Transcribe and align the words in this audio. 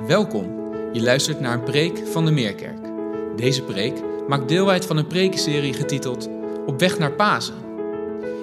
Welkom. 0.00 0.74
Je 0.92 1.02
luistert 1.02 1.40
naar 1.40 1.52
een 1.52 1.62
preek 1.62 2.06
van 2.06 2.24
de 2.24 2.30
Meerkerk. 2.30 2.78
Deze 3.36 3.62
preek 3.62 4.02
maakt 4.28 4.48
deel 4.48 4.70
uit 4.70 4.86
van 4.86 4.96
een 4.96 5.06
prekenserie 5.06 5.72
getiteld 5.72 6.28
Op 6.66 6.80
weg 6.80 6.98
naar 6.98 7.12
Pasen. 7.12 7.54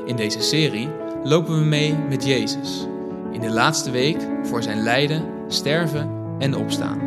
In 0.05 0.15
deze 0.15 0.41
serie 0.41 0.89
lopen 1.23 1.59
we 1.59 1.65
mee 1.65 1.93
met 2.09 2.25
Jezus. 2.25 2.87
In 3.31 3.39
de 3.39 3.49
laatste 3.49 3.91
week 3.91 4.17
voor 4.43 4.63
zijn 4.63 4.83
lijden, 4.83 5.25
sterven 5.47 6.35
en 6.39 6.55
opstaan. 6.55 6.99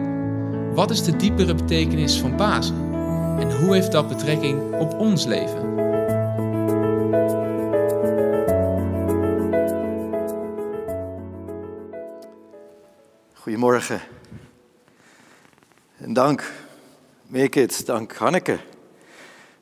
Wat 0.74 0.90
is 0.90 1.02
de 1.02 1.16
diepere 1.16 1.54
betekenis 1.54 2.20
van 2.20 2.34
Pasen? 2.34 2.92
En 3.38 3.56
hoe 3.56 3.74
heeft 3.74 3.92
dat 3.92 4.08
betrekking 4.08 4.74
op 4.79 4.98
ons 4.98 5.24
leven? 5.24 5.72
Goedemorgen. 13.34 14.14
En 16.04 16.13
dank, 16.13 16.53
Meerkids, 17.26 17.85
dank 17.85 18.17
Hanneke. 18.17 18.58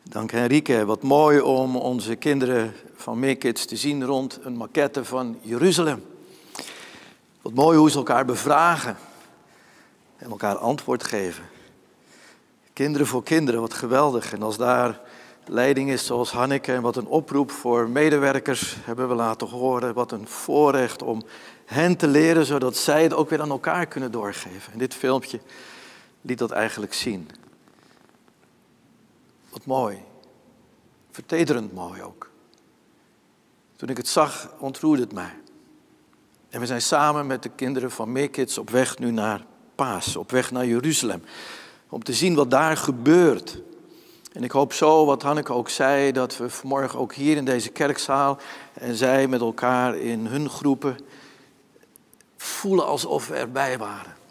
Dank 0.03 0.31
Henrike. 0.31 0.85
Wat 0.85 1.03
mooi 1.03 1.41
om 1.41 1.77
onze 1.77 2.17
kinderen 2.17 2.75
van 2.95 3.19
Meerkids 3.19 3.65
te 3.65 3.77
zien 3.77 4.05
rond 4.05 4.39
een 4.43 4.57
maquette 4.57 5.05
van 5.05 5.39
Jeruzalem. 5.41 6.05
Wat 7.43 7.55
mooi 7.55 7.79
hoe 7.79 7.91
ze 7.91 7.97
elkaar 7.97 8.25
bevragen 8.25 8.97
en 10.17 10.31
elkaar 10.31 10.57
antwoord 10.57 11.05
geven. 11.05 11.45
Kinderen 12.73 13.07
voor 13.07 13.23
kinderen, 13.23 13.61
wat 13.61 13.75
geweldig. 13.75 14.33
En 14.33 14.43
als 14.43 14.57
daar 14.57 15.01
leiding 15.47 15.91
is 15.91 16.07
zoals 16.07 16.33
Hanneke 16.33 16.73
en 16.73 16.83
wat 16.83 16.97
een 16.97 17.07
oproep 17.07 17.51
voor 17.51 17.89
medewerkers 17.89 18.77
hebben 18.81 19.09
we 19.09 19.15
laten 19.15 19.49
horen. 19.49 19.95
Wat 19.95 20.13
een 20.13 20.29
voorrecht 20.29 21.03
om 21.03 21.23
hen 21.65 21.97
te 21.97 22.07
leren, 22.07 22.47
zodat 22.47 22.77
zij 22.77 23.03
het 23.03 23.15
ook 23.15 23.31
weer 23.31 23.41
aan 23.41 23.51
elkaar 23.51 23.87
kunnen 23.87 24.13
doorgeven. 24.13 24.73
En 24.73 24.79
dit 24.79 24.95
filmpje 24.95 25.41
liet 26.23 26.39
dat 26.39 26.51
eigenlijk 26.51 26.95
zien. 26.95 27.29
Wat 29.51 29.65
mooi. 29.67 30.03
Vertederend 31.11 31.73
mooi 31.73 32.03
ook. 32.03 32.31
Toen 33.77 33.89
ik 33.89 33.97
het 33.97 34.09
zag, 34.09 34.49
ontroerde 34.59 35.03
het 35.03 35.13
mij. 35.13 35.35
En 36.49 36.61
we 36.61 36.67
zijn 36.67 36.83
samen 36.83 37.27
met 37.27 37.43
de 37.43 37.49
kinderen 37.49 37.91
van 37.91 38.13
Meekids 38.13 38.59
op 38.59 38.71
weg 38.71 38.99
nu 38.99 39.11
naar 39.11 39.45
Paas, 39.75 40.17
op 40.17 40.31
weg 40.31 40.51
naar 40.51 40.67
Jeruzalem. 40.67 41.23
Om 41.89 42.03
te 42.05 42.13
zien 42.13 42.35
wat 42.35 42.51
daar 42.51 42.77
gebeurt. 42.77 43.63
En 44.33 44.45
ik 44.45 44.51
hoop 44.51 44.73
zo, 44.73 45.05
wat 45.05 45.23
Hanneke 45.23 45.53
ook 45.53 45.69
zei, 45.69 46.13
dat 46.13 46.37
we 46.37 46.51
vanmorgen 46.51 46.99
ook 46.99 47.15
hier 47.15 47.37
in 47.37 47.45
deze 47.45 47.69
kerkzaal 47.69 48.39
en 48.73 48.95
zij 48.95 49.29
met 49.29 49.41
elkaar 49.41 49.97
in 49.97 50.27
hun 50.27 50.49
groepen 50.49 50.99
voelen 52.37 52.87
alsof 52.87 53.29
we 53.29 53.35
erbij 53.35 53.79
waren. 53.79 54.22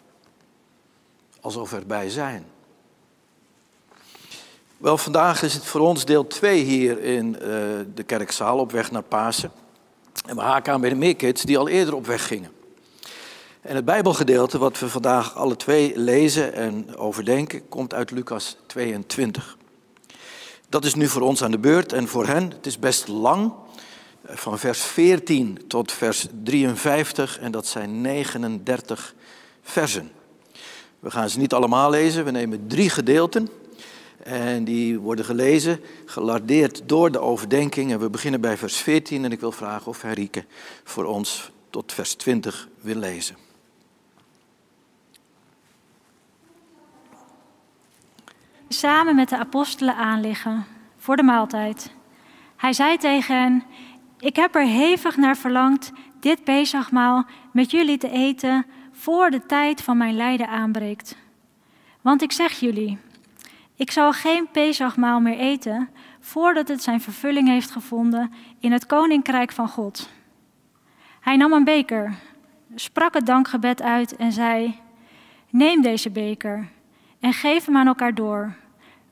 Alsof 1.41 1.73
erbij 1.73 2.09
zijn. 2.09 2.45
Wel, 4.77 4.97
vandaag 4.97 5.43
is 5.43 5.53
het 5.53 5.65
voor 5.65 5.81
ons 5.81 6.05
deel 6.05 6.27
2 6.27 6.63
hier 6.63 7.03
in 7.03 7.27
uh, 7.33 7.39
de 7.93 8.03
kerkzaal 8.05 8.57
op 8.59 8.71
weg 8.71 8.91
naar 8.91 9.03
Pasen. 9.03 9.51
En 10.25 10.35
we 10.35 10.41
haken 10.41 10.73
aan 10.73 10.81
bij 10.81 10.89
de 10.89 10.95
meerkids 10.95 11.43
die 11.43 11.57
al 11.57 11.67
eerder 11.67 11.95
op 11.95 12.05
weg 12.05 12.27
gingen. 12.27 12.51
En 13.61 13.75
het 13.75 13.85
Bijbelgedeelte 13.85 14.57
wat 14.57 14.79
we 14.79 14.89
vandaag 14.89 15.35
alle 15.35 15.55
twee 15.55 15.99
lezen 15.99 16.53
en 16.53 16.95
overdenken, 16.97 17.69
komt 17.69 17.93
uit 17.93 18.11
Lucas 18.11 18.57
22. 18.65 19.57
Dat 20.69 20.85
is 20.85 20.95
nu 20.95 21.07
voor 21.07 21.21
ons 21.21 21.43
aan 21.43 21.51
de 21.51 21.59
beurt 21.59 21.93
en 21.93 22.07
voor 22.07 22.27
hen. 22.27 22.51
Het 22.51 22.65
is 22.65 22.79
best 22.79 23.07
lang, 23.07 23.53
van 24.25 24.59
vers 24.59 24.81
14 24.81 25.67
tot 25.67 25.91
vers 25.91 26.27
53 26.43 27.39
en 27.39 27.51
dat 27.51 27.67
zijn 27.67 28.01
39 28.01 29.13
versen. 29.61 30.11
We 31.01 31.11
gaan 31.11 31.29
ze 31.29 31.39
niet 31.39 31.53
allemaal 31.53 31.89
lezen, 31.89 32.25
we 32.25 32.31
nemen 32.31 32.67
drie 32.67 32.89
gedeelten 32.89 33.49
en 34.23 34.63
die 34.63 34.99
worden 34.99 35.25
gelezen, 35.25 35.79
gelardeerd 36.05 36.81
door 36.85 37.11
de 37.11 37.19
overdenking 37.19 37.91
en 37.91 37.99
we 37.99 38.09
beginnen 38.09 38.41
bij 38.41 38.57
vers 38.57 38.77
14 38.77 39.23
en 39.23 39.31
ik 39.31 39.39
wil 39.39 39.51
vragen 39.51 39.87
of 39.87 40.01
Henrike 40.01 40.45
voor 40.83 41.05
ons 41.05 41.51
tot 41.69 41.93
vers 41.93 42.13
20 42.13 42.67
wil 42.81 42.95
lezen. 42.95 43.35
Samen 48.67 49.15
met 49.15 49.29
de 49.29 49.37
apostelen 49.37 49.95
aanliggen 49.95 50.65
voor 50.97 51.15
de 51.15 51.23
maaltijd. 51.23 51.91
Hij 52.55 52.73
zei 52.73 52.97
tegen 52.97 53.35
hen: 53.41 53.63
ik 54.19 54.35
heb 54.35 54.55
er 54.55 54.65
hevig 54.65 55.17
naar 55.17 55.37
verlangd 55.37 55.91
dit 56.19 56.43
Pesachmaal 56.43 57.25
met 57.51 57.71
jullie 57.71 57.97
te 57.97 58.09
eten 58.09 58.65
voor 59.01 59.29
de 59.29 59.45
tijd 59.45 59.81
van 59.81 59.97
mijn 59.97 60.15
lijden 60.15 60.47
aanbreekt. 60.47 61.15
Want 62.01 62.21
ik 62.21 62.31
zeg 62.31 62.59
jullie, 62.59 62.97
ik 63.75 63.91
zal 63.91 64.11
geen 64.11 64.47
Pesachmaal 64.51 65.19
meer 65.19 65.37
eten 65.37 65.89
voordat 66.19 66.67
het 66.67 66.83
zijn 66.83 67.01
vervulling 67.01 67.47
heeft 67.47 67.71
gevonden 67.71 68.33
in 68.59 68.71
het 68.71 68.85
koninkrijk 68.85 69.51
van 69.51 69.67
God. 69.67 70.09
Hij 71.19 71.37
nam 71.37 71.53
een 71.53 71.63
beker, 71.63 72.15
sprak 72.75 73.13
het 73.13 73.25
dankgebed 73.25 73.81
uit 73.81 74.15
en 74.15 74.31
zei: 74.31 74.79
Neem 75.49 75.81
deze 75.81 76.09
beker 76.09 76.67
en 77.19 77.33
geef 77.33 77.65
hem 77.65 77.77
aan 77.77 77.87
elkaar 77.87 78.15
door. 78.15 78.55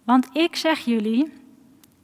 Want 0.03 0.29
ik 0.33 0.55
zeg 0.55 0.79
jullie, 0.79 1.33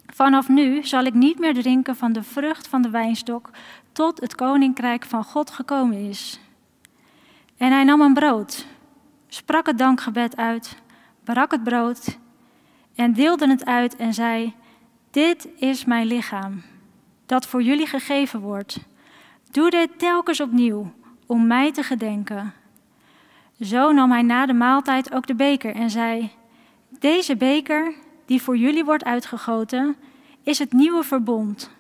Vanaf 0.06 0.50
nu 0.50 0.84
zal 0.84 1.04
ik 1.04 1.14
niet 1.14 1.40
meer 1.40 1.54
drinken 1.54 1.96
van 1.96 2.14
de 2.14 2.24
vrucht 2.24 2.68
van 2.68 2.82
de 2.82 2.90
wijnstok 2.90 3.50
tot 3.92 4.22
het 4.22 4.36
koninkrijk 4.36 5.06
van 5.06 5.24
God 5.24 5.52
gekomen 5.52 6.10
is. 6.10 6.40
En 7.58 7.72
hij 7.72 7.84
nam 7.84 8.02
een 8.02 8.14
brood, 8.14 8.66
sprak 9.28 9.66
het 9.66 9.78
dankgebed 9.78 10.38
uit, 10.38 10.78
brak 11.24 11.52
het 11.52 11.64
brood 11.64 12.18
en 12.96 13.14
deelde 13.14 13.50
het 13.50 13.66
uit 13.66 13.96
en 13.96 14.14
zei: 14.14 14.54
Dit 15.12 15.48
is 15.56 15.86
mijn 15.86 16.08
lichaam, 16.08 16.64
dat 17.26 17.48
voor 17.48 17.62
jullie 17.62 17.88
gegeven 17.88 18.40
wordt. 18.40 18.80
Doe 19.52 19.70
dit 19.70 20.00
telkens 20.00 20.42
opnieuw 20.42 20.94
om 21.26 21.48
mij 21.48 21.72
te 21.72 21.84
gedenken. 21.84 22.54
Zo 23.62 23.92
nam 23.92 24.12
hij 24.12 24.22
na 24.22 24.46
de 24.46 24.54
maaltijd 24.54 25.14
ook 25.14 25.28
de 25.28 25.36
beker 25.36 25.76
en 25.76 25.90
zei: 25.90 26.32
Deze 27.00 27.36
beker 27.36 27.94
die 28.26 28.42
voor 28.42 28.58
jullie 28.58 28.86
wordt 28.86 29.04
uitgegoten, 29.04 29.96
is 30.44 30.60
het 30.60 30.74
nieuwe 30.74 31.04
verbond 31.04 31.72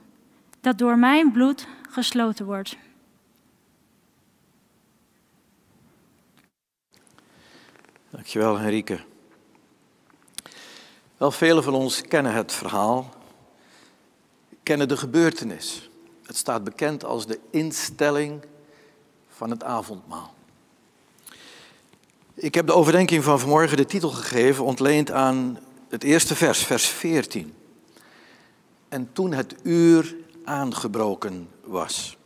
dat 0.62 0.78
door 0.78 0.97
mijn 0.97 1.31
bloed 1.31 1.68
gesloten 1.90 2.46
wordt. 2.46 2.78
Dankjewel, 8.16 8.58
Henrike. 8.58 9.00
Wel, 11.18 11.31
velen 11.31 11.64
van 11.64 11.74
ons 11.74 12.02
kennen 12.02 12.34
het 12.34 12.52
verhaal, 12.52 13.09
kennen 14.64 14.88
de 14.88 14.98
gebeurtenis. 14.98 15.90
Het 16.26 16.36
staat 16.36 16.64
bekend 16.64 17.03
als 17.03 17.28
de 17.28 17.40
instelling 17.50 18.46
van 19.28 19.50
het 19.50 19.64
avondmaal. 19.64 20.34
Ik 22.34 22.56
heb 22.56 22.68
de 22.68 22.74
overdenking 22.74 23.24
van 23.24 23.40
vanmorgen 23.40 23.78
de 23.78 23.86
titel 23.86 24.09
gegeven, 24.09 24.64
ontleend 24.64 25.12
aan 25.12 25.59
het 25.90 26.03
eerste 26.03 26.36
vers, 26.36 26.64
vers 26.64 26.86
14. 26.86 27.53
En 28.90 29.09
toen 29.14 29.34
het 29.34 29.56
uur 29.64 30.16
aangebroken 30.44 31.50
was. 31.64 32.18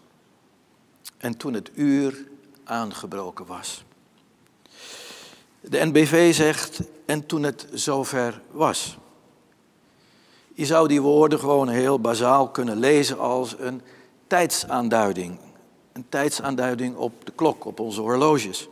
En 1.18 1.38
toen 1.38 1.54
het 1.54 1.72
uur 1.74 2.28
aangebroken 2.64 3.46
was. 3.46 3.84
De 5.70 5.86
NBV 5.86 6.34
zegt, 6.34 6.80
en 7.06 7.26
toen 7.26 7.44
het 7.44 7.68
zover 7.74 8.42
was. 8.52 8.98
Je 10.54 10.66
zou 10.66 10.88
die 10.88 11.02
woorden 11.02 11.40
gewoon 11.40 11.68
heel 11.68 12.00
bazaal 12.00 12.50
kunnen 12.50 12.78
lezen 12.78 13.20
als 13.20 13.56
een 13.60 13.82
tijdsaanduiding. 14.28 15.40
Een 15.94 16.06
tijdsaanduiding 16.10 16.96
op 16.96 17.26
de 17.26 17.32
klok, 17.36 17.66
op 17.66 17.80
onze 17.80 18.02
horloges. 18.02 18.68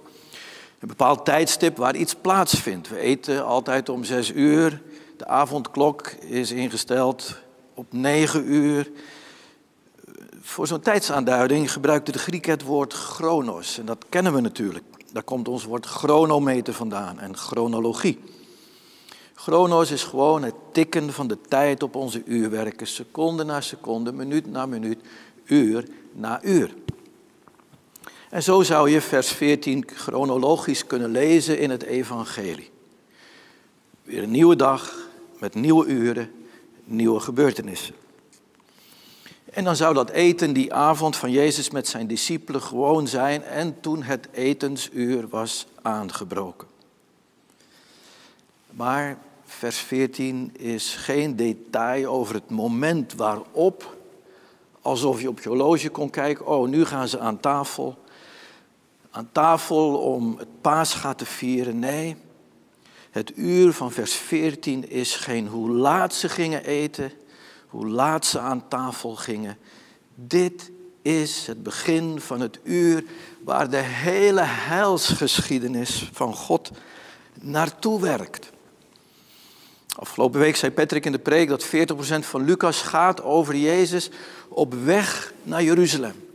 Een 0.79 0.87
bepaald 0.87 1.25
tijdstip 1.25 1.77
waar 1.77 1.95
iets 1.95 2.15
plaatsvindt. 2.15 2.89
We 2.89 2.99
eten 2.99 3.45
altijd 3.45 3.89
om 3.89 4.03
zes 4.03 4.31
uur. 4.31 4.81
De 5.17 5.27
avondklok 5.27 6.07
is 6.09 6.51
ingesteld 6.51 7.37
op 7.73 7.85
negen 7.89 8.53
uur. 8.53 8.91
Voor 10.41 10.67
zo'n 10.67 10.81
tijdsaanduiding 10.81 11.71
gebruikte 11.71 12.11
de 12.11 12.19
Griek 12.19 12.45
het 12.45 12.63
woord 12.63 12.93
chronos. 12.93 13.77
En 13.77 13.85
dat 13.85 14.05
kennen 14.09 14.33
we 14.33 14.41
natuurlijk. 14.41 14.96
Daar 15.17 15.25
komt 15.25 15.47
ons 15.47 15.63
woord 15.63 15.85
chronometer 15.85 16.73
vandaan 16.73 17.19
en 17.19 17.37
chronologie. 17.37 18.19
Chronos 19.33 19.91
is 19.91 20.03
gewoon 20.03 20.43
het 20.43 20.53
tikken 20.71 21.13
van 21.13 21.27
de 21.27 21.41
tijd 21.41 21.83
op 21.83 21.95
onze 21.95 22.21
uurwerken, 22.25 22.87
seconde 22.87 23.43
na 23.43 23.61
seconde, 23.61 24.11
minuut 24.11 24.47
na 24.47 24.65
minuut, 24.65 24.99
uur 25.45 25.87
na 26.11 26.43
uur. 26.43 26.75
En 28.29 28.43
zo 28.43 28.61
zou 28.63 28.89
je 28.89 29.01
vers 29.01 29.27
14 29.31 29.87
chronologisch 29.95 30.85
kunnen 30.85 31.11
lezen 31.11 31.59
in 31.59 31.69
het 31.69 31.83
evangelie. 31.83 32.71
Weer 34.03 34.23
een 34.23 34.31
nieuwe 34.31 34.55
dag 34.55 34.95
met 35.39 35.55
nieuwe 35.55 35.85
uren, 35.85 36.31
nieuwe 36.83 37.19
gebeurtenissen. 37.19 37.95
En 39.57 39.63
dan 39.63 39.75
zou 39.75 39.93
dat 39.93 40.09
eten 40.09 40.53
die 40.53 40.73
avond 40.73 41.15
van 41.15 41.31
Jezus 41.31 41.69
met 41.69 41.87
zijn 41.87 42.07
discipelen 42.07 42.61
gewoon 42.61 43.07
zijn 43.07 43.43
en 43.43 43.79
toen 43.79 44.03
het 44.03 44.27
etensuur 44.31 45.27
was 45.27 45.67
aangebroken. 45.81 46.67
Maar 48.69 49.17
vers 49.45 49.77
14 49.77 50.57
is 50.57 50.95
geen 50.95 51.35
detail 51.35 52.11
over 52.11 52.35
het 52.35 52.49
moment 52.49 53.13
waarop, 53.13 53.97
alsof 54.81 55.21
je 55.21 55.29
op 55.29 55.39
je 55.39 55.49
horloge 55.49 55.89
kon 55.89 56.09
kijken, 56.09 56.47
oh 56.47 56.67
nu 56.67 56.85
gaan 56.85 57.07
ze 57.07 57.19
aan 57.19 57.39
tafel. 57.39 57.97
Aan 59.11 59.29
tafel 59.31 59.97
om 59.97 60.37
het 60.37 60.61
paascha 60.61 61.13
te 61.13 61.25
vieren. 61.25 61.79
Nee, 61.79 62.15
het 63.11 63.37
uur 63.37 63.73
van 63.73 63.91
vers 63.91 64.13
14 64.13 64.89
is 64.89 65.15
geen 65.15 65.47
hoe 65.47 65.69
laat 65.69 66.13
ze 66.13 66.29
gingen 66.29 66.63
eten, 66.63 67.11
hoe 67.67 67.87
laat 67.87 68.25
ze 68.25 68.39
aan 68.39 68.67
tafel 68.67 69.15
gingen. 69.15 69.57
Dit 70.15 70.71
is 71.01 71.47
het 71.47 71.63
begin 71.63 72.21
van 72.21 72.39
het 72.39 72.59
uur 72.63 73.03
waar 73.43 73.69
de 73.69 73.77
hele 73.77 74.43
heilsgeschiedenis 74.43 76.09
van 76.13 76.33
God 76.33 76.71
naartoe 77.33 78.01
werkt. 78.01 78.51
Afgelopen 79.95 80.39
week 80.39 80.55
zei 80.55 80.71
Patrick 80.71 81.05
in 81.05 81.11
de 81.11 81.19
preek 81.19 81.47
dat 81.49 81.65
40% 81.65 81.69
van 82.19 82.43
Lucas 82.43 82.81
gaat 82.81 83.23
over 83.23 83.55
Jezus 83.55 84.09
op 84.47 84.73
weg 84.73 85.33
naar 85.43 85.63
Jeruzalem. 85.63 86.25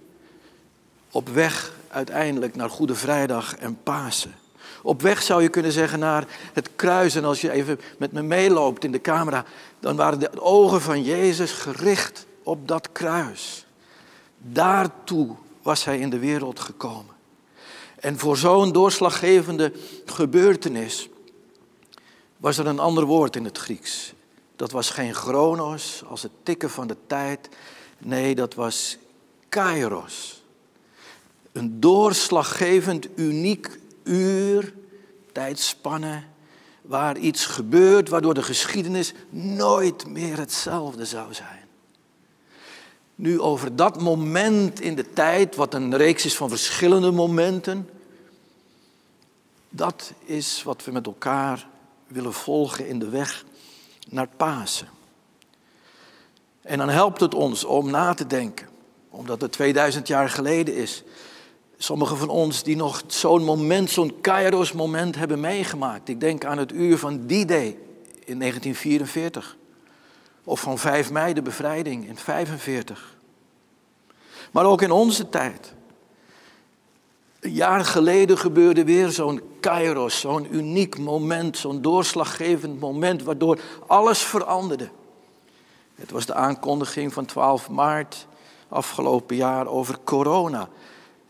Op 1.11 1.29
weg 1.29 1.73
uiteindelijk 1.88 2.56
naar 2.56 2.70
Goede 2.70 2.94
Vrijdag 2.94 3.56
en 3.56 3.82
Pasen. 3.82 4.34
Op 4.82 5.02
weg 5.02 5.23
zou 5.23 5.43
je 5.43 5.49
kunnen 5.49 5.73
zeggen 5.73 5.99
naar 5.99 6.26
het 6.52 6.70
kruis. 6.76 7.14
En 7.14 7.25
als 7.25 7.40
je 7.40 7.50
even 7.50 7.81
met 7.99 8.12
me 8.12 8.23
meeloopt 8.23 8.84
in 8.84 8.93
de 8.93 9.00
camera, 9.00 9.44
dan 9.81 9.96
waren 9.96 10.19
de 10.19 10.40
ogen 10.40 10.81
van 10.81 11.02
Jezus 11.02 11.52
gericht 11.52 12.26
op 12.43 12.69
dat 12.69 12.93
kruis. 12.93 13.67
Daartoe 14.38 15.37
was 15.62 15.84
hij 15.84 15.99
in 15.99 16.11
de 16.11 16.19
wereld 16.19 16.61
gekomen. 16.61 17.14
En 18.00 18.19
voor 18.19 18.37
zo'n 18.37 18.73
doorslaggevende 18.73 19.73
gebeurtenis 20.05 21.08
was 22.37 22.58
er 22.58 22.67
een 22.67 22.79
ander 22.79 23.05
woord 23.05 23.37
in 23.37 23.44
het 23.44 23.58
Grieks. 23.58 24.12
Dat 24.56 24.70
was 24.70 24.90
geen 24.90 25.14
chronos, 25.14 26.02
als 26.08 26.23
het 26.23 26.32
tikken 26.43 26.70
van 26.70 26.87
de 26.87 26.96
tijd. 27.06 27.49
Nee, 27.99 28.34
dat 28.34 28.55
was 28.55 28.99
kairos. 29.49 30.43
Een 31.52 31.81
doorslaggevend, 31.81 33.08
uniek 33.14 33.81
uur, 34.04 34.75
tijdspanne, 35.32 36.22
waar 36.82 37.19
iets 37.19 37.46
gebeurt 37.46 38.08
waardoor 38.08 38.34
de 38.34 38.43
geschiedenis 38.43 39.12
nooit 39.31 40.06
meer 40.06 40.38
hetzelfde 40.38 41.04
zou 41.04 41.34
zijn. 41.34 41.60
Nu 43.14 43.40
over 43.40 43.76
dat 43.76 44.00
moment 44.00 44.81
in 44.81 44.94
de 44.94 45.12
tijd, 45.12 45.56
wat 45.56 45.75
een 45.75 45.96
reeks 45.96 46.25
is 46.25 46.37
van 46.37 46.49
verschillende 46.49 47.10
momenten, 47.10 47.88
dat 49.69 50.12
is 50.25 50.62
wat 50.62 50.84
we 50.84 50.90
met 50.90 51.06
elkaar 51.06 51.69
willen 52.06 52.32
volgen 52.32 52.87
in 52.87 52.98
de 52.98 53.08
weg 53.08 53.44
naar 54.08 54.28
Pasen. 54.37 54.88
En 56.62 56.78
dan 56.78 56.88
helpt 56.88 57.20
het 57.20 57.34
ons 57.34 57.64
om 57.64 57.90
na 57.90 58.14
te 58.14 58.26
denken, 58.26 58.69
omdat 59.10 59.40
het 59.40 59.52
2000 59.52 60.08
jaar 60.08 60.28
geleden 60.28 60.75
is. 60.75 61.02
Sommigen 61.82 62.17
van 62.17 62.29
ons 62.29 62.62
die 62.62 62.76
nog 62.76 63.02
zo'n 63.06 63.44
moment, 63.44 63.90
zo'n 63.90 64.20
Kairos 64.20 64.73
moment 64.73 65.17
hebben 65.17 65.40
meegemaakt. 65.40 66.08
Ik 66.08 66.20
denk 66.20 66.44
aan 66.44 66.58
het 66.58 66.73
uur 66.73 66.99
van 66.99 67.26
die 67.26 67.44
day 67.44 67.79
in 68.25 68.38
1944. 68.38 69.56
Of 70.44 70.61
van 70.61 70.79
5 70.79 71.11
mei 71.11 71.34
de 71.34 71.43
bevrijding 71.43 72.08
in 72.08 72.17
45. 72.17 73.17
Maar 74.50 74.64
ook 74.64 74.82
in 74.82 74.90
onze 74.90 75.29
tijd. 75.29 75.75
Een 77.40 77.52
jaar 77.52 77.84
geleden 77.84 78.38
gebeurde 78.38 78.84
weer 78.84 79.11
zo'n 79.11 79.43
kairos, 79.61 80.20
zo'n 80.20 80.55
uniek 80.55 80.99
moment, 80.99 81.56
zo'n 81.56 81.82
doorslaggevend 81.82 82.81
moment 82.81 83.23
waardoor 83.23 83.61
alles 83.87 84.23
veranderde. 84.23 84.90
Het 85.94 86.11
was 86.11 86.26
de 86.26 86.34
aankondiging 86.34 87.12
van 87.12 87.25
12 87.25 87.70
maart 87.70 88.26
afgelopen 88.69 89.37
jaar 89.37 89.67
over 89.67 89.99
corona. 90.05 90.69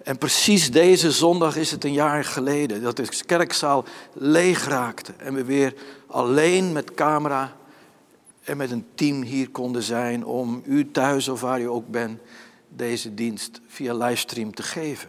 En 0.04 0.18
precies 0.18 0.70
deze 0.70 1.10
zondag 1.10 1.56
is 1.56 1.70
het 1.70 1.84
een 1.84 1.92
jaar 1.92 2.24
geleden 2.24 2.82
dat 2.82 2.96
de 2.96 3.22
kerkzaal 3.26 3.84
leeg 4.12 4.68
raakte 4.68 5.12
en 5.16 5.34
we 5.34 5.44
weer 5.44 5.74
alleen 6.06 6.72
met 6.72 6.94
camera 6.94 7.56
en 8.44 8.56
met 8.56 8.70
een 8.70 8.86
team 8.94 9.22
hier 9.22 9.50
konden 9.50 9.82
zijn 9.82 10.24
om 10.24 10.62
u 10.66 10.90
thuis 10.90 11.28
of 11.28 11.40
waar 11.40 11.60
u 11.60 11.68
ook 11.68 11.88
bent 11.88 12.20
deze 12.68 13.14
dienst 13.14 13.60
via 13.66 13.94
livestream 13.94 14.54
te 14.54 14.62
geven. 14.62 15.08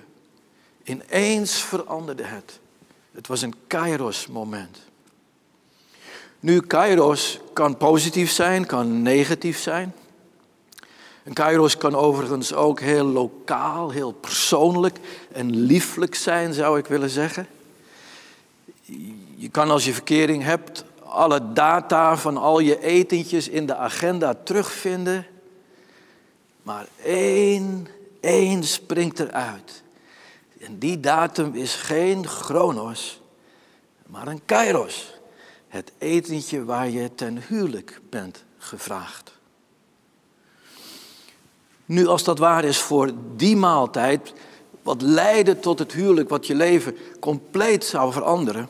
Ineens 0.83 1.61
veranderde 1.61 2.23
het. 2.23 2.59
Het 3.11 3.27
was 3.27 3.41
een 3.41 3.55
kairos 3.67 4.27
moment. 4.27 4.77
Nu, 6.39 6.61
kairos 6.61 7.39
kan 7.53 7.77
positief 7.77 8.31
zijn, 8.31 8.65
kan 8.65 9.01
negatief 9.01 9.59
zijn. 9.59 9.93
Een 11.23 11.33
kairos 11.33 11.77
kan 11.77 11.95
overigens 11.95 12.53
ook 12.53 12.79
heel 12.79 13.05
lokaal, 13.05 13.89
heel 13.89 14.11
persoonlijk 14.11 14.97
en 15.31 15.55
lieflijk 15.55 16.15
zijn, 16.15 16.53
zou 16.53 16.77
ik 16.77 16.85
willen 16.85 17.09
zeggen. 17.09 17.47
Je 19.35 19.49
kan 19.51 19.71
als 19.71 19.85
je 19.85 19.93
verkering 19.93 20.43
hebt 20.43 20.83
alle 21.13 21.53
data 21.53 22.17
van 22.17 22.37
al 22.37 22.59
je 22.59 22.79
etentjes 22.81 23.47
in 23.47 23.65
de 23.65 23.75
agenda 23.75 24.33
terugvinden. 24.33 25.25
Maar 26.63 26.87
één, 27.03 27.87
één 28.19 28.63
springt 28.63 29.19
eruit. 29.19 29.83
En 30.59 30.79
die 30.79 30.99
datum 30.99 31.55
is 31.55 31.75
geen 31.75 32.27
chronos, 32.27 33.21
maar 34.05 34.27
een 34.27 34.45
kairos. 34.45 35.13
Het 35.67 35.91
etentje 35.97 36.65
waar 36.65 36.89
je 36.89 37.15
ten 37.15 37.43
huwelijk 37.47 37.99
bent 38.09 38.43
gevraagd. 38.57 39.32
Nu, 41.85 42.07
als 42.07 42.23
dat 42.23 42.39
waar 42.39 42.63
is 42.63 42.81
voor 42.81 43.11
die 43.35 43.55
maaltijd, 43.55 44.33
wat 44.81 45.01
leidde 45.01 45.59
tot 45.59 45.79
het 45.79 45.91
huwelijk, 45.91 46.29
wat 46.29 46.47
je 46.47 46.55
leven 46.55 46.97
compleet 47.19 47.85
zou 47.85 48.11
veranderen, 48.11 48.69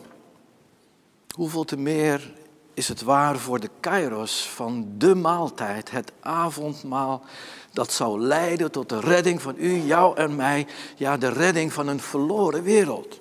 hoeveel 1.35 1.63
te 1.63 1.77
meer 1.77 2.33
is 2.73 2.87
het 2.87 3.01
waar 3.01 3.37
voor 3.37 3.59
de 3.59 3.69
kairos 3.79 4.47
van 4.47 4.87
de 4.97 5.15
maaltijd, 5.15 5.91
het 5.91 6.11
avondmaal, 6.19 7.23
dat 7.71 7.91
zou 7.91 8.19
leiden 8.19 8.71
tot 8.71 8.89
de 8.89 8.99
redding 8.99 9.41
van 9.41 9.55
u, 9.57 9.71
jou 9.71 10.17
en 10.17 10.35
mij, 10.35 10.67
ja, 10.95 11.17
de 11.17 11.29
redding 11.29 11.73
van 11.73 11.87
een 11.87 11.99
verloren 11.99 12.63
wereld. 12.63 13.19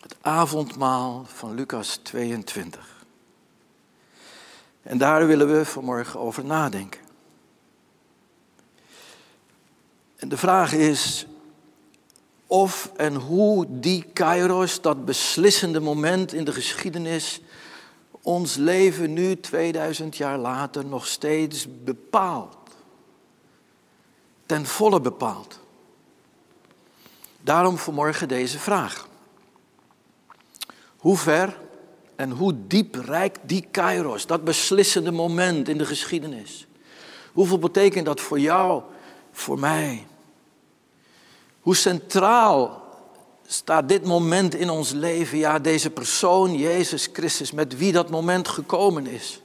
Het 0.00 0.16
avondmaal 0.20 1.24
van 1.26 1.54
Lucas 1.54 1.96
22. 2.02 2.91
En 4.82 4.98
daar 4.98 5.26
willen 5.26 5.56
we 5.56 5.64
vanmorgen 5.64 6.20
over 6.20 6.44
nadenken. 6.44 7.00
En 10.16 10.28
de 10.28 10.36
vraag 10.36 10.72
is 10.72 11.26
of 12.46 12.90
en 12.96 13.14
hoe 13.14 13.66
die 13.68 14.04
kairos, 14.12 14.80
dat 14.80 15.04
beslissende 15.04 15.80
moment 15.80 16.32
in 16.32 16.44
de 16.44 16.52
geschiedenis, 16.52 17.40
ons 18.22 18.56
leven 18.56 19.12
nu 19.12 19.40
2000 19.40 20.16
jaar 20.16 20.38
later 20.38 20.84
nog 20.84 21.06
steeds 21.06 21.66
bepaalt. 21.84 22.56
Ten 24.46 24.66
volle 24.66 25.00
bepaalt. 25.00 25.58
Daarom 27.40 27.78
vanmorgen 27.78 28.28
deze 28.28 28.58
vraag. 28.58 29.08
Hoe 30.96 31.16
ver 31.16 31.56
en 32.16 32.30
hoe 32.30 32.54
diep 32.66 32.94
reikt 32.94 33.38
die 33.42 33.66
kairos, 33.70 34.26
dat 34.26 34.44
beslissende 34.44 35.10
moment 35.10 35.68
in 35.68 35.78
de 35.78 35.86
geschiedenis? 35.86 36.66
Hoeveel 37.32 37.58
betekent 37.58 38.06
dat 38.06 38.20
voor 38.20 38.40
jou, 38.40 38.82
voor 39.32 39.58
mij? 39.58 40.06
Hoe 41.60 41.76
centraal 41.76 42.82
staat 43.46 43.88
dit 43.88 44.04
moment 44.04 44.54
in 44.54 44.70
ons 44.70 44.90
leven, 44.90 45.38
ja, 45.38 45.58
deze 45.58 45.90
persoon, 45.90 46.56
Jezus 46.56 47.08
Christus, 47.12 47.52
met 47.52 47.76
wie 47.76 47.92
dat 47.92 48.10
moment 48.10 48.48
gekomen 48.48 49.06
is? 49.06 49.40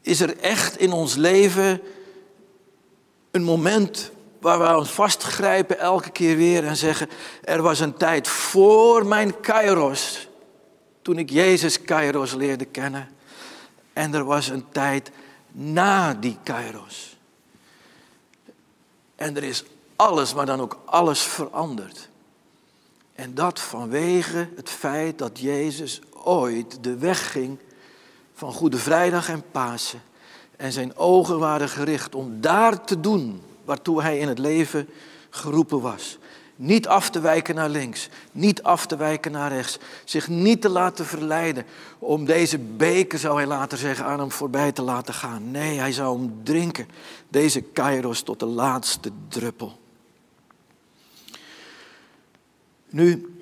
Is 0.00 0.20
er 0.20 0.38
echt 0.38 0.78
in 0.78 0.92
ons 0.92 1.14
leven 1.14 1.80
een 3.30 3.42
moment 3.42 4.10
waar 4.40 4.58
we 4.58 4.76
ons 4.76 4.90
vastgrijpen 4.90 5.78
elke 5.78 6.10
keer 6.10 6.36
weer 6.36 6.64
en 6.64 6.76
zeggen, 6.76 7.08
er 7.42 7.62
was 7.62 7.80
een 7.80 7.94
tijd 7.94 8.28
voor 8.28 9.06
mijn 9.06 9.40
kairos, 9.40 10.28
toen 11.04 11.18
ik 11.18 11.30
Jezus 11.30 11.82
kairos 11.82 12.32
leerde 12.34 12.64
kennen. 12.64 13.08
En 13.92 14.14
er 14.14 14.24
was 14.24 14.48
een 14.48 14.64
tijd 14.72 15.10
na 15.50 16.14
die 16.14 16.38
kairos. 16.42 17.16
En 19.16 19.36
er 19.36 19.42
is 19.42 19.64
alles, 19.96 20.34
maar 20.34 20.46
dan 20.46 20.60
ook 20.60 20.78
alles 20.84 21.22
veranderd. 21.22 22.08
En 23.14 23.34
dat 23.34 23.60
vanwege 23.60 24.48
het 24.56 24.70
feit 24.70 25.18
dat 25.18 25.38
Jezus 25.38 26.00
ooit 26.22 26.84
de 26.84 26.96
weg 26.96 27.32
ging 27.32 27.58
van 28.34 28.52
Goede 28.52 28.78
Vrijdag 28.78 29.28
en 29.28 29.44
Pasen. 29.50 30.02
En 30.56 30.72
zijn 30.72 30.96
ogen 30.96 31.38
waren 31.38 31.68
gericht 31.68 32.14
om 32.14 32.40
daar 32.40 32.84
te 32.84 33.00
doen 33.00 33.42
waartoe 33.64 34.02
hij 34.02 34.18
in 34.18 34.28
het 34.28 34.38
leven 34.38 34.88
geroepen 35.30 35.80
was. 35.80 36.18
Niet 36.56 36.88
af 36.88 37.10
te 37.10 37.20
wijken 37.20 37.54
naar 37.54 37.68
links, 37.68 38.08
niet 38.32 38.62
af 38.62 38.86
te 38.86 38.96
wijken 38.96 39.32
naar 39.32 39.52
rechts. 39.52 39.78
Zich 40.04 40.28
niet 40.28 40.60
te 40.60 40.68
laten 40.68 41.06
verleiden 41.06 41.64
om 41.98 42.24
deze 42.24 42.58
beker, 42.58 43.18
zou 43.18 43.36
hij 43.36 43.46
later 43.46 43.78
zeggen, 43.78 44.04
aan 44.04 44.18
hem 44.18 44.30
voorbij 44.30 44.72
te 44.72 44.82
laten 44.82 45.14
gaan. 45.14 45.50
Nee, 45.50 45.78
hij 45.78 45.92
zou 45.92 46.18
hem 46.18 46.40
drinken, 46.42 46.88
deze 47.28 47.60
kairos 47.60 48.22
tot 48.22 48.40
de 48.40 48.46
laatste 48.46 49.10
druppel. 49.28 49.78
Nu, 52.90 53.38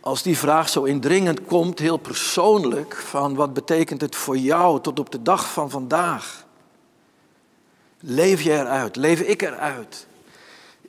als 0.00 0.22
die 0.22 0.38
vraag 0.38 0.68
zo 0.68 0.82
indringend 0.82 1.44
komt, 1.44 1.78
heel 1.78 1.96
persoonlijk, 1.96 2.96
van 2.96 3.34
wat 3.34 3.54
betekent 3.54 4.00
het 4.00 4.16
voor 4.16 4.36
jou 4.36 4.80
tot 4.80 4.98
op 4.98 5.10
de 5.10 5.22
dag 5.22 5.52
van 5.52 5.70
vandaag? 5.70 6.44
Leef 8.00 8.42
je 8.42 8.52
eruit? 8.52 8.96
Leef 8.96 9.20
ik 9.20 9.42
eruit? 9.42 10.06